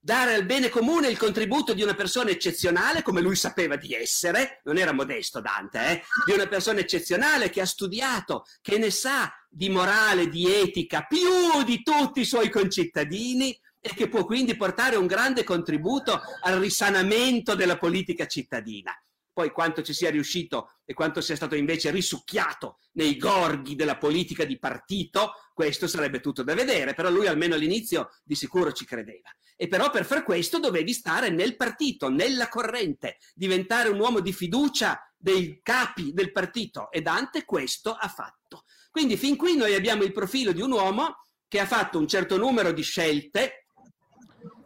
[0.00, 4.60] dare al bene comune il contributo di una persona eccezionale, come lui sapeva di essere,
[4.64, 6.02] non era modesto Dante, eh?
[6.24, 11.62] di una persona eccezionale che ha studiato, che ne sa di morale, di etica, più
[11.64, 17.54] di tutti i suoi concittadini e che può quindi portare un grande contributo al risanamento
[17.54, 18.92] della politica cittadina.
[19.40, 24.44] Poi quanto ci sia riuscito e quanto sia stato invece risucchiato nei gorghi della politica
[24.44, 29.30] di partito, questo sarebbe tutto da vedere, però lui almeno all'inizio di sicuro ci credeva.
[29.56, 34.34] E però per far questo dovevi stare nel partito, nella corrente, diventare un uomo di
[34.34, 38.64] fiducia dei capi del partito e Dante questo ha fatto.
[38.90, 42.36] Quindi fin qui noi abbiamo il profilo di un uomo che ha fatto un certo
[42.36, 43.68] numero di scelte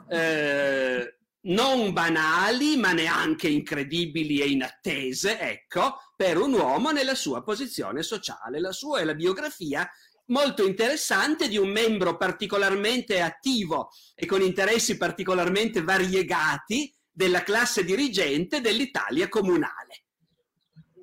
[0.08, 8.02] eh, non banali, ma neanche incredibili e inattese, ecco, per un uomo nella sua posizione
[8.02, 8.60] sociale.
[8.60, 9.88] La sua è la biografia
[10.26, 18.60] molto interessante di un membro particolarmente attivo e con interessi particolarmente variegati della classe dirigente
[18.60, 20.04] dell'Italia comunale.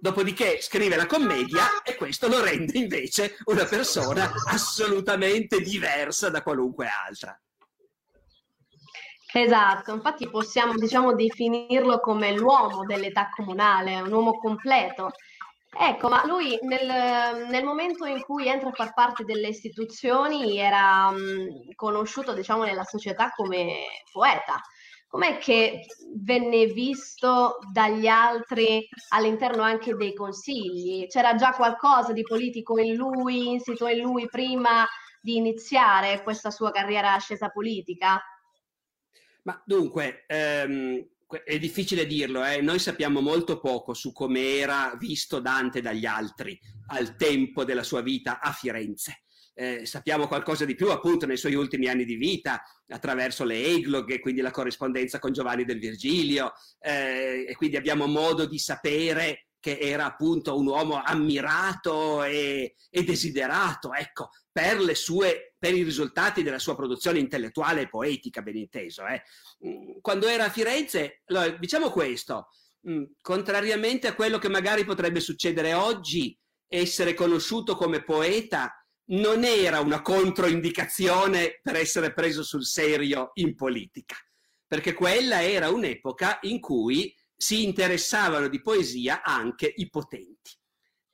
[0.02, 6.88] Dopodiché scrive la commedia e questo lo rende invece una persona assolutamente diversa da qualunque
[6.88, 7.40] altra.
[9.34, 15.12] Esatto, infatti possiamo diciamo definirlo come l'uomo dell'età comunale, un uomo completo,
[15.74, 21.10] Ecco, ma lui nel, nel, momento in cui entra a far parte delle istituzioni era
[21.12, 24.60] mh, conosciuto, diciamo, nella società come poeta.
[25.08, 31.08] Com'è che venne visto dagli altri all'interno anche dei consigli?
[31.08, 34.86] C'era già qualcosa di politico in lui, insito in lui prima
[35.22, 38.22] di iniziare questa sua carriera ascesa politica?
[39.44, 41.06] Ma dunque, ehm,
[41.44, 42.62] è difficile dirlo, eh?
[42.62, 48.02] noi sappiamo molto poco su come era visto Dante dagli altri al tempo della sua
[48.02, 49.24] vita a Firenze.
[49.54, 54.20] Eh, sappiamo qualcosa di più appunto nei suoi ultimi anni di vita attraverso le egloghe,
[54.20, 59.78] quindi la corrispondenza con Giovanni del Virgilio eh, e quindi abbiamo modo di sapere che
[59.78, 66.42] era appunto un uomo ammirato e, e desiderato, ecco, per, le sue, per i risultati
[66.42, 69.06] della sua produzione intellettuale e poetica, ben inteso.
[69.06, 69.22] Eh.
[69.68, 71.22] Mm, quando era a Firenze,
[71.60, 72.48] diciamo questo,
[72.90, 76.36] mm, contrariamente a quello che magari potrebbe succedere oggi,
[76.68, 78.76] essere conosciuto come poeta
[79.10, 84.16] non era una controindicazione per essere preso sul serio in politica,
[84.66, 90.58] perché quella era un'epoca in cui si interessavano di poesia anche i potenti.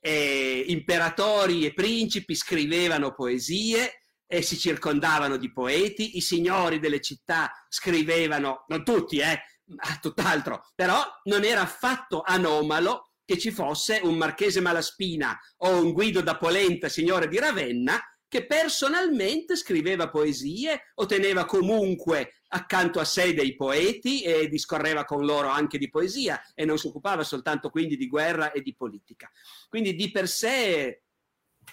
[0.00, 7.50] E imperatori e principi scrivevano poesie e si circondavano di poeti, i signori delle città
[7.68, 14.16] scrivevano, non tutti, eh, ma tutt'altro, però non era affatto anomalo che ci fosse un
[14.16, 21.06] Marchese Malaspina o un Guido da Polenta, signore di Ravenna, che personalmente scriveva poesie o
[21.06, 26.64] teneva comunque accanto a sé dei poeti e discorreva con loro anche di poesia e
[26.66, 29.30] non si occupava soltanto quindi di guerra e di politica.
[29.68, 31.04] Quindi di per sé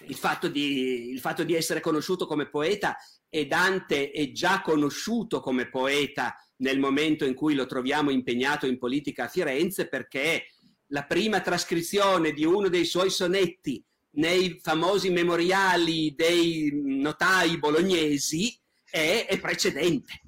[0.04, 2.96] il fatto di, il fatto di essere conosciuto come poeta
[3.28, 8.78] e Dante è già conosciuto come poeta nel momento in cui lo troviamo impegnato in
[8.78, 10.46] politica a Firenze perché
[10.88, 13.84] la prima trascrizione di uno dei suoi sonetti
[14.16, 20.20] nei famosi memoriali dei notai bolognesi è, è precedente.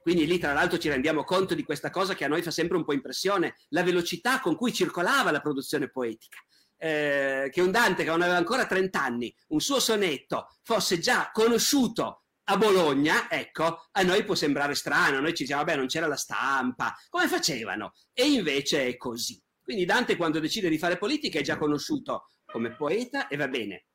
[0.00, 2.76] Quindi lì tra l'altro ci rendiamo conto di questa cosa che a noi fa sempre
[2.76, 6.38] un po' impressione, la velocità con cui circolava la produzione poetica.
[6.82, 11.30] Eh, che un Dante che non aveva ancora 30 anni, un suo sonetto fosse già
[11.30, 16.06] conosciuto a Bologna, ecco, a noi può sembrare strano, noi ci diciamo, vabbè, non c'era
[16.06, 17.92] la stampa, come facevano?
[18.12, 19.40] E invece è così.
[19.62, 23.86] Quindi Dante quando decide di fare politica è già conosciuto come poeta e va bene.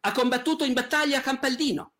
[0.00, 1.94] Ha combattuto in battaglia a Campaldino,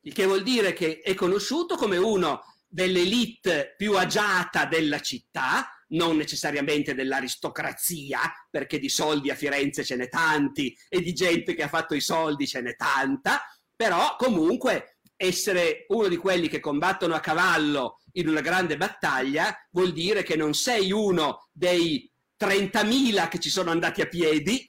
[0.00, 6.16] il che vuol dire che è conosciuto come uno dell'elite più agiata della città, non
[6.16, 8.20] necessariamente dell'aristocrazia,
[8.50, 12.00] perché di soldi a Firenze ce n'è tanti e di gente che ha fatto i
[12.00, 13.42] soldi ce n'è tanta,
[13.76, 19.92] però comunque essere uno di quelli che combattono a cavallo in una grande battaglia vuol
[19.92, 24.68] dire che non sei uno dei 30.000 che ci sono andati a piedi,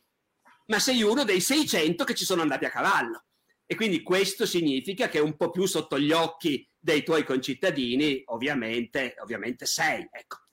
[0.67, 3.25] ma sei uno dei 600 che ci sono andati a cavallo.
[3.67, 9.15] E quindi questo significa che un po' più sotto gli occhi dei tuoi concittadini, ovviamente,
[9.19, 10.07] ovviamente sei.
[10.11, 10.44] Ecco.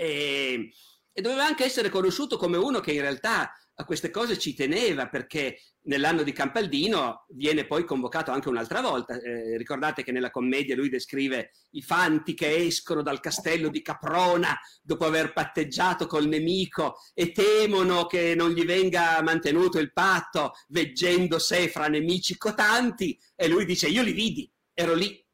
[0.00, 0.70] E,
[1.12, 5.08] e doveva anche essere conosciuto come uno che in realtà a queste cose ci teneva
[5.08, 9.20] perché nell'anno di Campaldino viene poi convocato anche un'altra volta.
[9.20, 14.56] Eh, ricordate che nella commedia lui descrive i fanti che escono dal castello di Caprona
[14.82, 21.38] dopo aver patteggiato col nemico e temono che non gli venga mantenuto il patto, veggendo
[21.38, 25.24] sé fra nemici cotanti, e lui dice io li vidi, ero lì.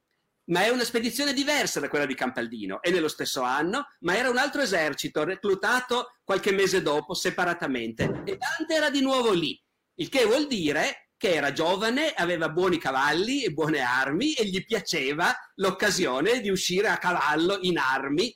[0.46, 4.28] Ma è una spedizione diversa da quella di Campaldino, è nello stesso anno, ma era
[4.28, 8.04] un altro esercito reclutato qualche mese dopo separatamente.
[8.24, 9.58] E Dante era di nuovo lì
[9.96, 14.64] il che vuol dire che era giovane, aveva buoni cavalli e buone armi e gli
[14.64, 18.34] piaceva l'occasione di uscire a cavallo in armi,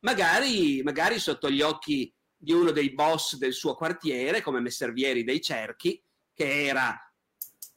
[0.00, 5.40] magari, magari sotto gli occhi di uno dei boss del suo quartiere, come Messervieri dei
[5.40, 6.00] Cerchi,
[6.32, 6.96] che era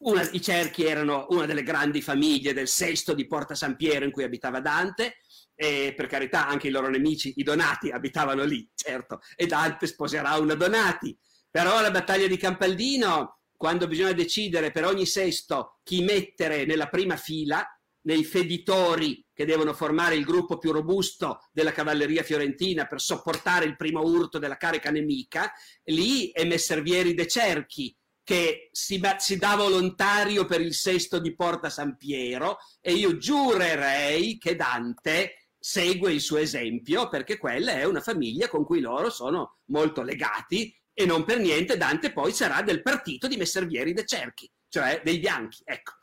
[0.03, 4.11] una, i Cerchi erano una delle grandi famiglie del sesto di Porta San Piero in
[4.11, 5.17] cui abitava Dante,
[5.55, 10.37] e per carità anche i loro nemici, i Donati, abitavano lì, certo, e Dante sposerà
[10.37, 11.17] una Donati.
[11.49, 17.15] Però la battaglia di Campaldino, quando bisogna decidere per ogni sesto chi mettere nella prima
[17.15, 17.65] fila,
[18.05, 23.77] nei feditori che devono formare il gruppo più robusto della cavalleria fiorentina per sopportare il
[23.77, 25.51] primo urto della carica nemica,
[25.85, 31.69] lì è Messervieri de Cerchi che si, si, dà volontario per il sesto di Porta
[31.69, 38.01] San Piero e io giurerei che Dante segue il suo esempio perché quella è una
[38.01, 42.81] famiglia con cui loro sono molto legati e non per niente Dante poi sarà del
[42.81, 45.61] partito di Messervieri de Cerchi, cioè dei bianchi.
[45.65, 45.93] Ecco.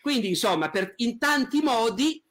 [0.00, 2.22] Quindi, insomma, per, in tanti modi,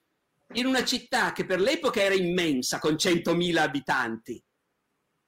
[0.54, 4.44] in una città che per l'epoca era immensa, con 100.000 abitanti,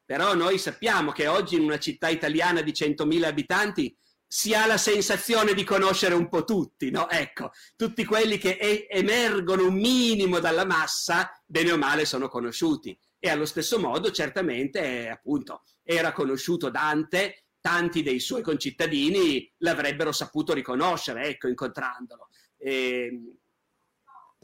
[0.05, 3.97] però noi sappiamo che oggi in una città italiana di 100.000 abitanti
[4.27, 7.09] si ha la sensazione di conoscere un po' tutti, no?
[7.09, 12.97] Ecco, tutti quelli che e- emergono un minimo dalla massa, bene o male sono conosciuti
[13.19, 20.53] e allo stesso modo certamente appunto era conosciuto Dante, tanti dei suoi concittadini l'avrebbero saputo
[20.53, 22.29] riconoscere, ecco, incontrandolo.
[22.57, 23.37] E,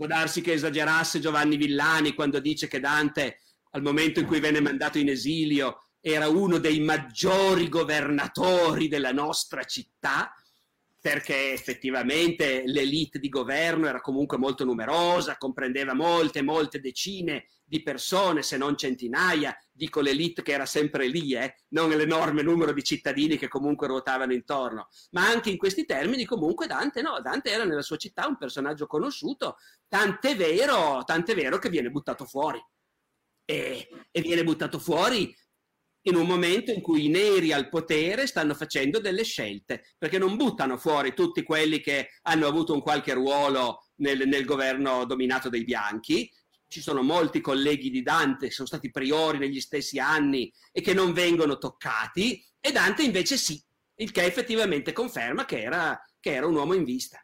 [0.01, 3.41] Può darsi che esagerasse Giovanni Villani quando dice che Dante,
[3.73, 9.63] al momento in cui venne mandato in esilio, era uno dei maggiori governatori della nostra
[9.63, 10.35] città,
[10.99, 18.43] perché effettivamente l'elite di governo era comunque molto numerosa, comprendeva molte, molte decine di persone,
[18.43, 23.37] se non centinaia, dico l'elite che era sempre lì, eh, non l'enorme numero di cittadini
[23.37, 27.81] che comunque ruotavano intorno, ma anche in questi termini comunque Dante, no, Dante era nella
[27.81, 32.63] sua città un personaggio conosciuto, tant'è vero, tant'è vero che viene buttato fuori.
[33.43, 35.35] E, e viene buttato fuori
[36.03, 40.35] in un momento in cui i neri al potere stanno facendo delle scelte, perché non
[40.35, 45.63] buttano fuori tutti quelli che hanno avuto un qualche ruolo nel, nel governo dominato dai
[45.63, 46.31] bianchi.
[46.67, 50.93] Ci sono molti colleghi di Dante che sono stati priori negli stessi anni e che
[50.93, 53.61] non vengono toccati, e Dante invece sì,
[53.95, 57.23] il che effettivamente conferma che era, che era un uomo in vista.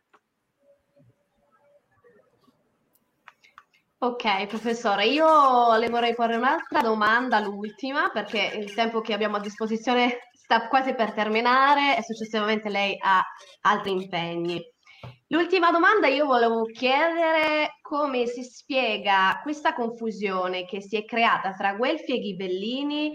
[4.00, 9.39] Ok, professore, io le vorrei porre un'altra domanda, l'ultima, perché il tempo che abbiamo a
[9.39, 13.24] disposizione sta quasi per terminare e successivamente lei ha
[13.62, 14.62] altri impegni.
[15.30, 21.74] L'ultima domanda io volevo chiedere come si spiega questa confusione che si è creata tra
[21.74, 23.12] Guelfi e Ghibellini,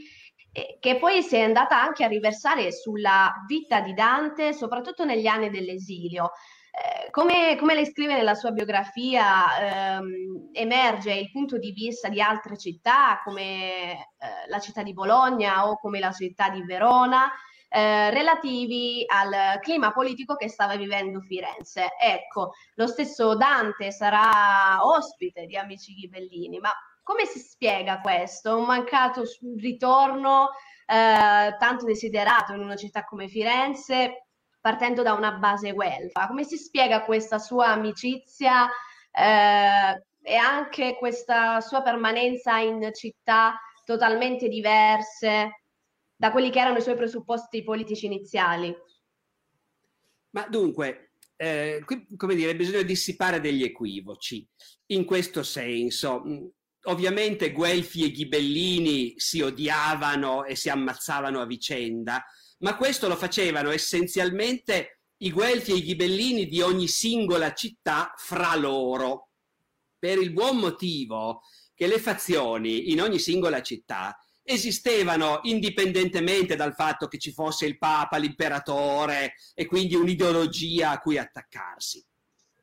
[0.80, 5.48] che poi si è andata anche a riversare sulla vita di Dante, soprattutto negli anni
[5.48, 6.32] dell'esilio.
[6.74, 12.18] Eh, come, come, lei scrive nella sua biografia, ehm, emerge il punto di vista di
[12.22, 17.30] altre città, come eh, la città di Bologna o come la città di Verona,
[17.68, 21.90] eh, relativi al clima politico che stava vivendo Firenze.
[22.00, 26.70] Ecco, lo stesso Dante sarà ospite di Amici Ghibellini, ma
[27.02, 28.56] come si spiega questo?
[28.56, 29.24] Un mancato
[29.58, 30.50] ritorno
[30.86, 34.21] eh, tanto desiderato in una città come Firenze
[34.62, 36.28] partendo da una base welfare.
[36.28, 38.68] Come si spiega questa sua amicizia
[39.10, 45.62] eh, e anche questa sua permanenza in città totalmente diverse
[46.14, 48.72] da quelli che erano i suoi presupposti politici iniziali?
[50.30, 51.84] Ma dunque, eh,
[52.16, 54.46] come dire, bisogna dissipare degli equivoci.
[54.86, 56.22] In questo senso,
[56.84, 62.24] ovviamente Guelfi e Ghibellini si odiavano e si ammazzavano a vicenda,
[62.62, 68.56] ma questo lo facevano essenzialmente i Guelfi e i Ghibellini di ogni singola città fra
[68.56, 69.30] loro,
[69.98, 71.42] per il buon motivo
[71.74, 77.78] che le fazioni in ogni singola città esistevano indipendentemente dal fatto che ci fosse il
[77.78, 82.04] Papa, l'imperatore e quindi un'ideologia a cui attaccarsi.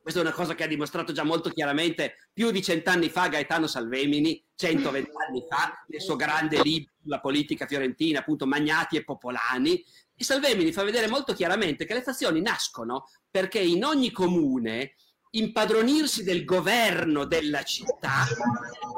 [0.10, 3.68] Questa è una cosa che ha dimostrato già molto chiaramente più di cent'anni fa Gaetano
[3.68, 9.86] Salvemini, 120 anni fa, nel suo grande libro sulla politica fiorentina, appunto Magnati e Popolani.
[10.16, 14.96] E Salvemini fa vedere molto chiaramente che le fazioni nascono perché in ogni comune
[15.30, 18.26] impadronirsi del governo della città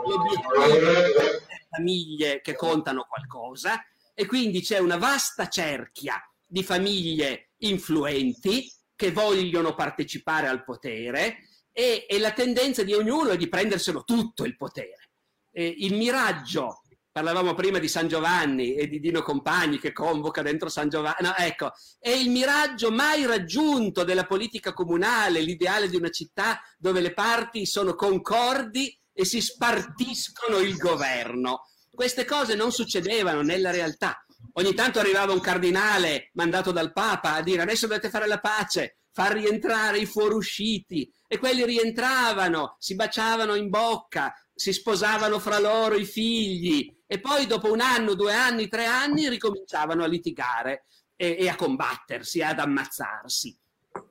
[0.06, 3.84] l'obiettivo delle famiglie che contano qualcosa
[4.14, 12.06] e quindi c'è una vasta cerchia di famiglie influenti che vogliono partecipare al potere e,
[12.08, 15.10] e la tendenza di ognuno è di prenderselo tutto il potere.
[15.52, 20.70] Eh, il miraggio, parlavamo prima di San Giovanni e di Dino Compagni che convoca dentro
[20.70, 26.12] San Giovanni, no, ecco, è il miraggio mai raggiunto della politica comunale, l'ideale di una
[26.12, 31.64] città dove le parti sono concordi e si spartiscono il governo.
[31.90, 34.24] Queste cose non succedevano nella realtà.
[34.54, 38.98] Ogni tanto arrivava un cardinale mandato dal Papa a dire adesso dovete fare la pace,
[39.12, 45.96] far rientrare i fuorusciti e quelli rientravano, si baciavano in bocca, si sposavano fra loro
[45.96, 50.86] i figli e poi dopo un anno, due anni, tre anni ricominciavano a litigare
[51.16, 53.58] e, e a combattersi, ad ammazzarsi.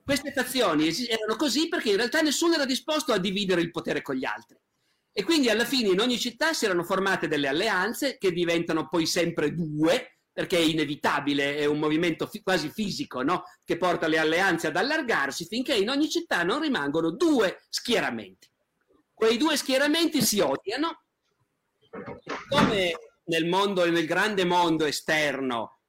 [0.03, 4.15] Queste fazioni erano così perché in realtà nessuno era disposto a dividere il potere con
[4.15, 4.57] gli altri.
[5.13, 9.05] E quindi alla fine in ogni città si erano formate delle alleanze che diventano poi
[9.05, 13.43] sempre due, perché è inevitabile, è un movimento fi- quasi fisico no?
[13.63, 18.49] che porta le alleanze ad allargarsi finché in ogni città non rimangono due schieramenti.
[19.13, 21.03] Quei due schieramenti si odiano,
[22.49, 22.93] come
[23.25, 25.81] nel mondo, nel grande mondo esterno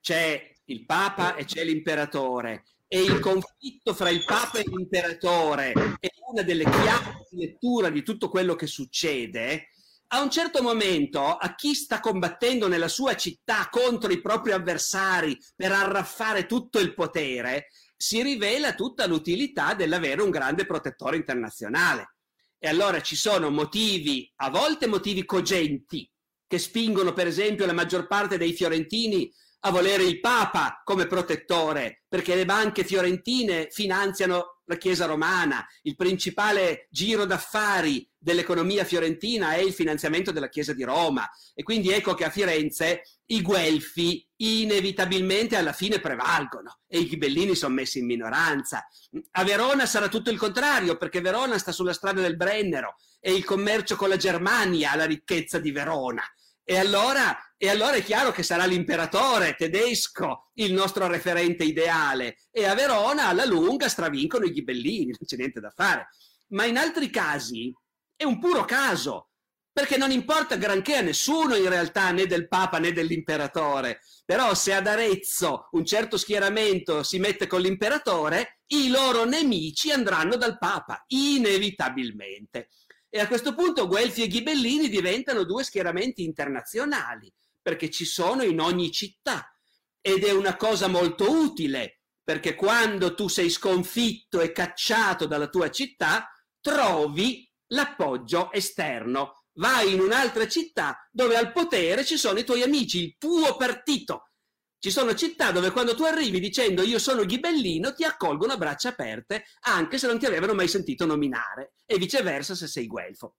[0.00, 6.08] c'è il Papa e c'è l'imperatore e il conflitto fra il Papa e l'imperatore è
[6.30, 9.70] una delle chiavi di lettura di tutto quello che succede,
[10.14, 15.36] a un certo momento a chi sta combattendo nella sua città contro i propri avversari
[15.56, 22.14] per arraffare tutto il potere, si rivela tutta l'utilità dell'avere un grande protettore internazionale.
[22.60, 26.08] E allora ci sono motivi, a volte motivi cogenti,
[26.46, 29.28] che spingono per esempio la maggior parte dei fiorentini
[29.66, 35.96] a volere il Papa come protettore, perché le banche fiorentine finanziano la Chiesa romana, il
[35.96, 42.14] principale giro d'affari dell'economia fiorentina è il finanziamento della Chiesa di Roma e quindi ecco
[42.14, 48.06] che a Firenze i guelfi inevitabilmente alla fine prevalgono e i ghibellini sono messi in
[48.06, 48.86] minoranza.
[49.32, 53.44] A Verona sarà tutto il contrario perché Verona sta sulla strada del Brennero e il
[53.44, 56.22] commercio con la Germania ha la ricchezza di Verona.
[56.66, 62.64] E allora, e allora, è chiaro che sarà l'imperatore tedesco il nostro referente ideale e
[62.64, 66.08] a Verona alla lunga stravincono i ghibellini, non c'è niente da fare.
[66.48, 67.70] Ma in altri casi
[68.16, 69.30] è un puro caso,
[69.72, 74.02] perché non importa granché a nessuno in realtà, né del Papa né dell'imperatore.
[74.24, 80.36] Però se ad Arezzo un certo schieramento si mette con l'imperatore, i loro nemici andranno
[80.36, 82.68] dal Papa, inevitabilmente.
[83.08, 88.60] E a questo punto Guelfi e Ghibellini diventano due schieramenti internazionali, perché ci sono in
[88.60, 89.52] ogni città.
[90.00, 95.70] Ed è una cosa molto utile, perché quando tu sei sconfitto e cacciato dalla tua
[95.70, 96.28] città,
[96.60, 99.44] trovi l'appoggio esterno.
[99.54, 104.30] Vai in un'altra città dove al potere ci sono i tuoi amici, il tuo partito.
[104.78, 108.90] Ci sono città dove quando tu arrivi dicendo io sono ghibellino ti accolgono a braccia
[108.90, 113.36] aperte anche se non ti avevano mai sentito nominare e viceversa se sei guelfo.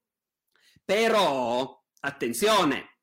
[0.84, 2.98] Però, attenzione,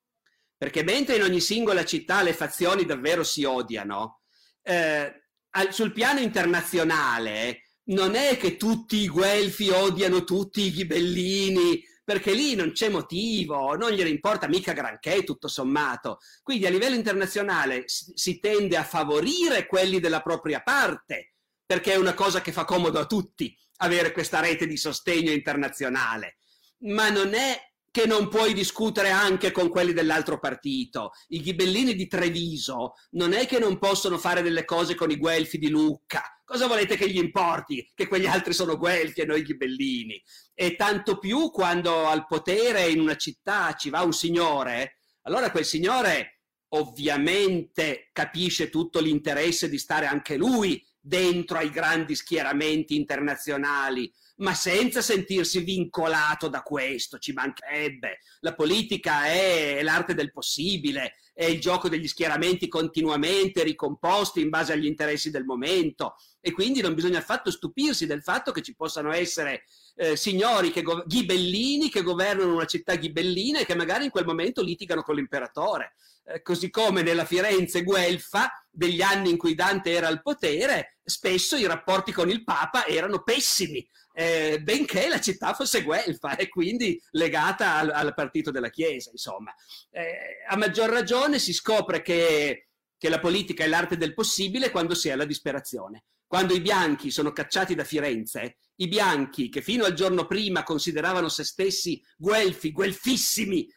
[0.57, 4.21] perché mentre in ogni singola città le fazioni davvero si odiano,
[4.61, 5.23] eh,
[5.69, 12.55] sul piano internazionale non è che tutti i guelfi odiano tutti i ghibellini, perché lì
[12.55, 16.19] non c'è motivo, non gliene importa mica granché tutto sommato.
[16.41, 22.13] Quindi a livello internazionale si tende a favorire quelli della propria parte, perché è una
[22.13, 26.37] cosa che fa comodo a tutti avere questa rete di sostegno internazionale.
[26.79, 27.57] Ma non è
[27.93, 31.11] che non puoi discutere anche con quelli dell'altro partito.
[31.27, 35.59] I ghibellini di Treviso non è che non possono fare delle cose con i guelfi
[35.59, 36.23] di Lucca.
[36.43, 37.87] Cosa volete che gli importi?
[37.93, 40.19] Che quegli altri sono guelfi e noi ghibellini.
[40.55, 45.63] E tanto più quando al potere in una città ci va un signore, allora quel
[45.63, 46.39] signore
[46.69, 55.01] ovviamente capisce tutto l'interesse di stare anche lui dentro ai grandi schieramenti internazionali, ma senza
[55.01, 58.19] sentirsi vincolato da questo, ci mancherebbe.
[58.39, 64.73] La politica è l'arte del possibile, è il gioco degli schieramenti continuamente ricomposti in base
[64.73, 69.11] agli interessi del momento e quindi non bisogna affatto stupirsi del fatto che ci possano
[69.11, 69.63] essere
[69.95, 74.61] eh, signori che ghibellini che governano una città ghibellina e che magari in quel momento
[74.61, 75.95] litigano con l'imperatore.
[76.25, 81.55] Eh, così come nella Firenze guelfa degli anni in cui Dante era al potere, spesso
[81.55, 87.01] i rapporti con il Papa erano pessimi, eh, benché la città fosse guelfa e quindi
[87.11, 89.53] legata al, al partito della Chiesa, insomma.
[89.89, 94.93] Eh, a maggior ragione si scopre che, che la politica è l'arte del possibile quando
[94.93, 96.05] si è alla disperazione.
[96.27, 101.29] Quando i bianchi sono cacciati da Firenze, i bianchi che fino al giorno prima consideravano
[101.29, 103.67] se stessi guelfi, guelfissimi,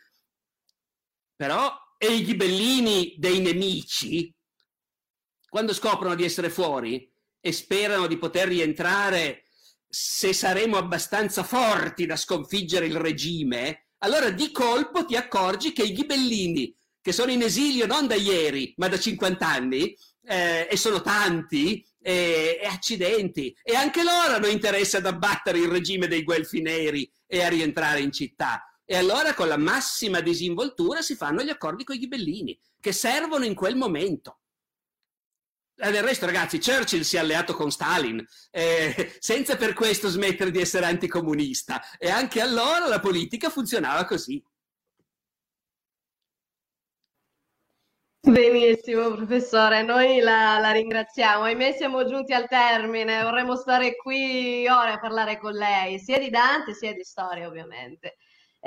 [1.34, 4.34] però e i ghibellini dei nemici,
[5.48, 7.10] quando scoprono di essere fuori
[7.40, 9.45] e sperano di poter rientrare
[9.98, 15.94] se saremo abbastanza forti da sconfiggere il regime, allora di colpo ti accorgi che i
[15.94, 21.00] ghibellini, che sono in esilio non da ieri, ma da 50 anni, eh, e sono
[21.00, 26.60] tanti, e, e, accidenti, e anche loro hanno interesse ad abbattere il regime dei guelfi
[26.60, 28.70] neri e a rientrare in città.
[28.84, 33.46] E allora con la massima disinvoltura si fanno gli accordi con i ghibellini, che servono
[33.46, 34.40] in quel momento.
[35.78, 40.50] Eh, del resto, ragazzi, Churchill si è alleato con Stalin, eh, senza per questo smettere
[40.50, 41.82] di essere anticomunista.
[41.98, 44.42] E anche allora la politica funzionava così.
[48.20, 51.44] Benissimo, professore, noi la, la, ringraziamo.
[51.44, 53.22] Ahimè, siamo giunti al termine.
[53.22, 58.16] Vorremmo stare qui ore a parlare con lei, sia di Dante sia di storia, ovviamente.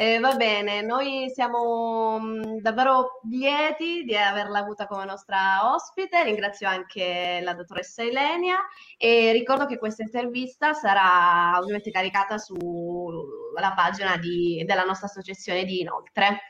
[0.02, 6.70] Eh, va bene, noi siamo mm, davvero lieti di averla avuta come nostra ospite, ringrazio
[6.70, 8.60] anche la dottoressa Elenia
[8.96, 15.82] e ricordo che questa intervista sarà ovviamente caricata sulla pagina di, della nostra associazione di
[15.82, 16.44] Inoltre.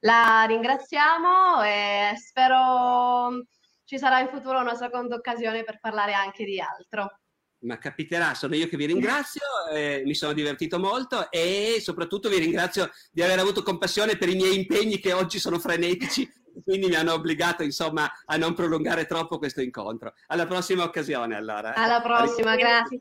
[0.00, 3.46] La ringraziamo e spero
[3.84, 7.20] ci sarà in futuro una seconda occasione per parlare anche di altro
[7.60, 9.42] ma capiterà, sono io che vi ringrazio,
[9.72, 14.36] eh, mi sono divertito molto e soprattutto vi ringrazio di aver avuto compassione per i
[14.36, 16.28] miei impegni che oggi sono frenetici,
[16.64, 20.14] quindi mi hanno obbligato insomma a non prolungare troppo questo incontro.
[20.28, 21.74] Alla prossima occasione allora.
[21.74, 23.00] Alla prossima, grazie.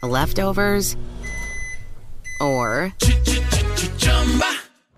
[0.00, 0.96] Leftovers
[2.40, 2.94] or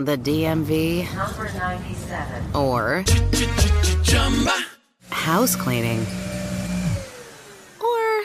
[0.01, 3.05] the DMV, number 97, or
[5.11, 6.01] House cleaning.
[7.80, 8.22] Or.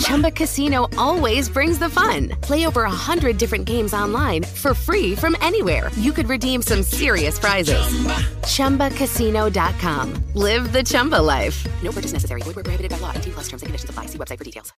[0.00, 2.28] Chumba Casino always brings the fun.
[2.42, 5.90] Play over a hundred different games online for free from anywhere.
[5.96, 7.86] You could redeem some serious prizes.
[8.46, 10.14] ChumbaCasino.com.
[10.34, 11.66] Live the Chumba life.
[11.82, 12.42] No purchase necessary.
[12.42, 13.12] Void where prohibited by law.
[13.12, 14.06] T plus terms and conditions apply.
[14.06, 14.72] See website for details.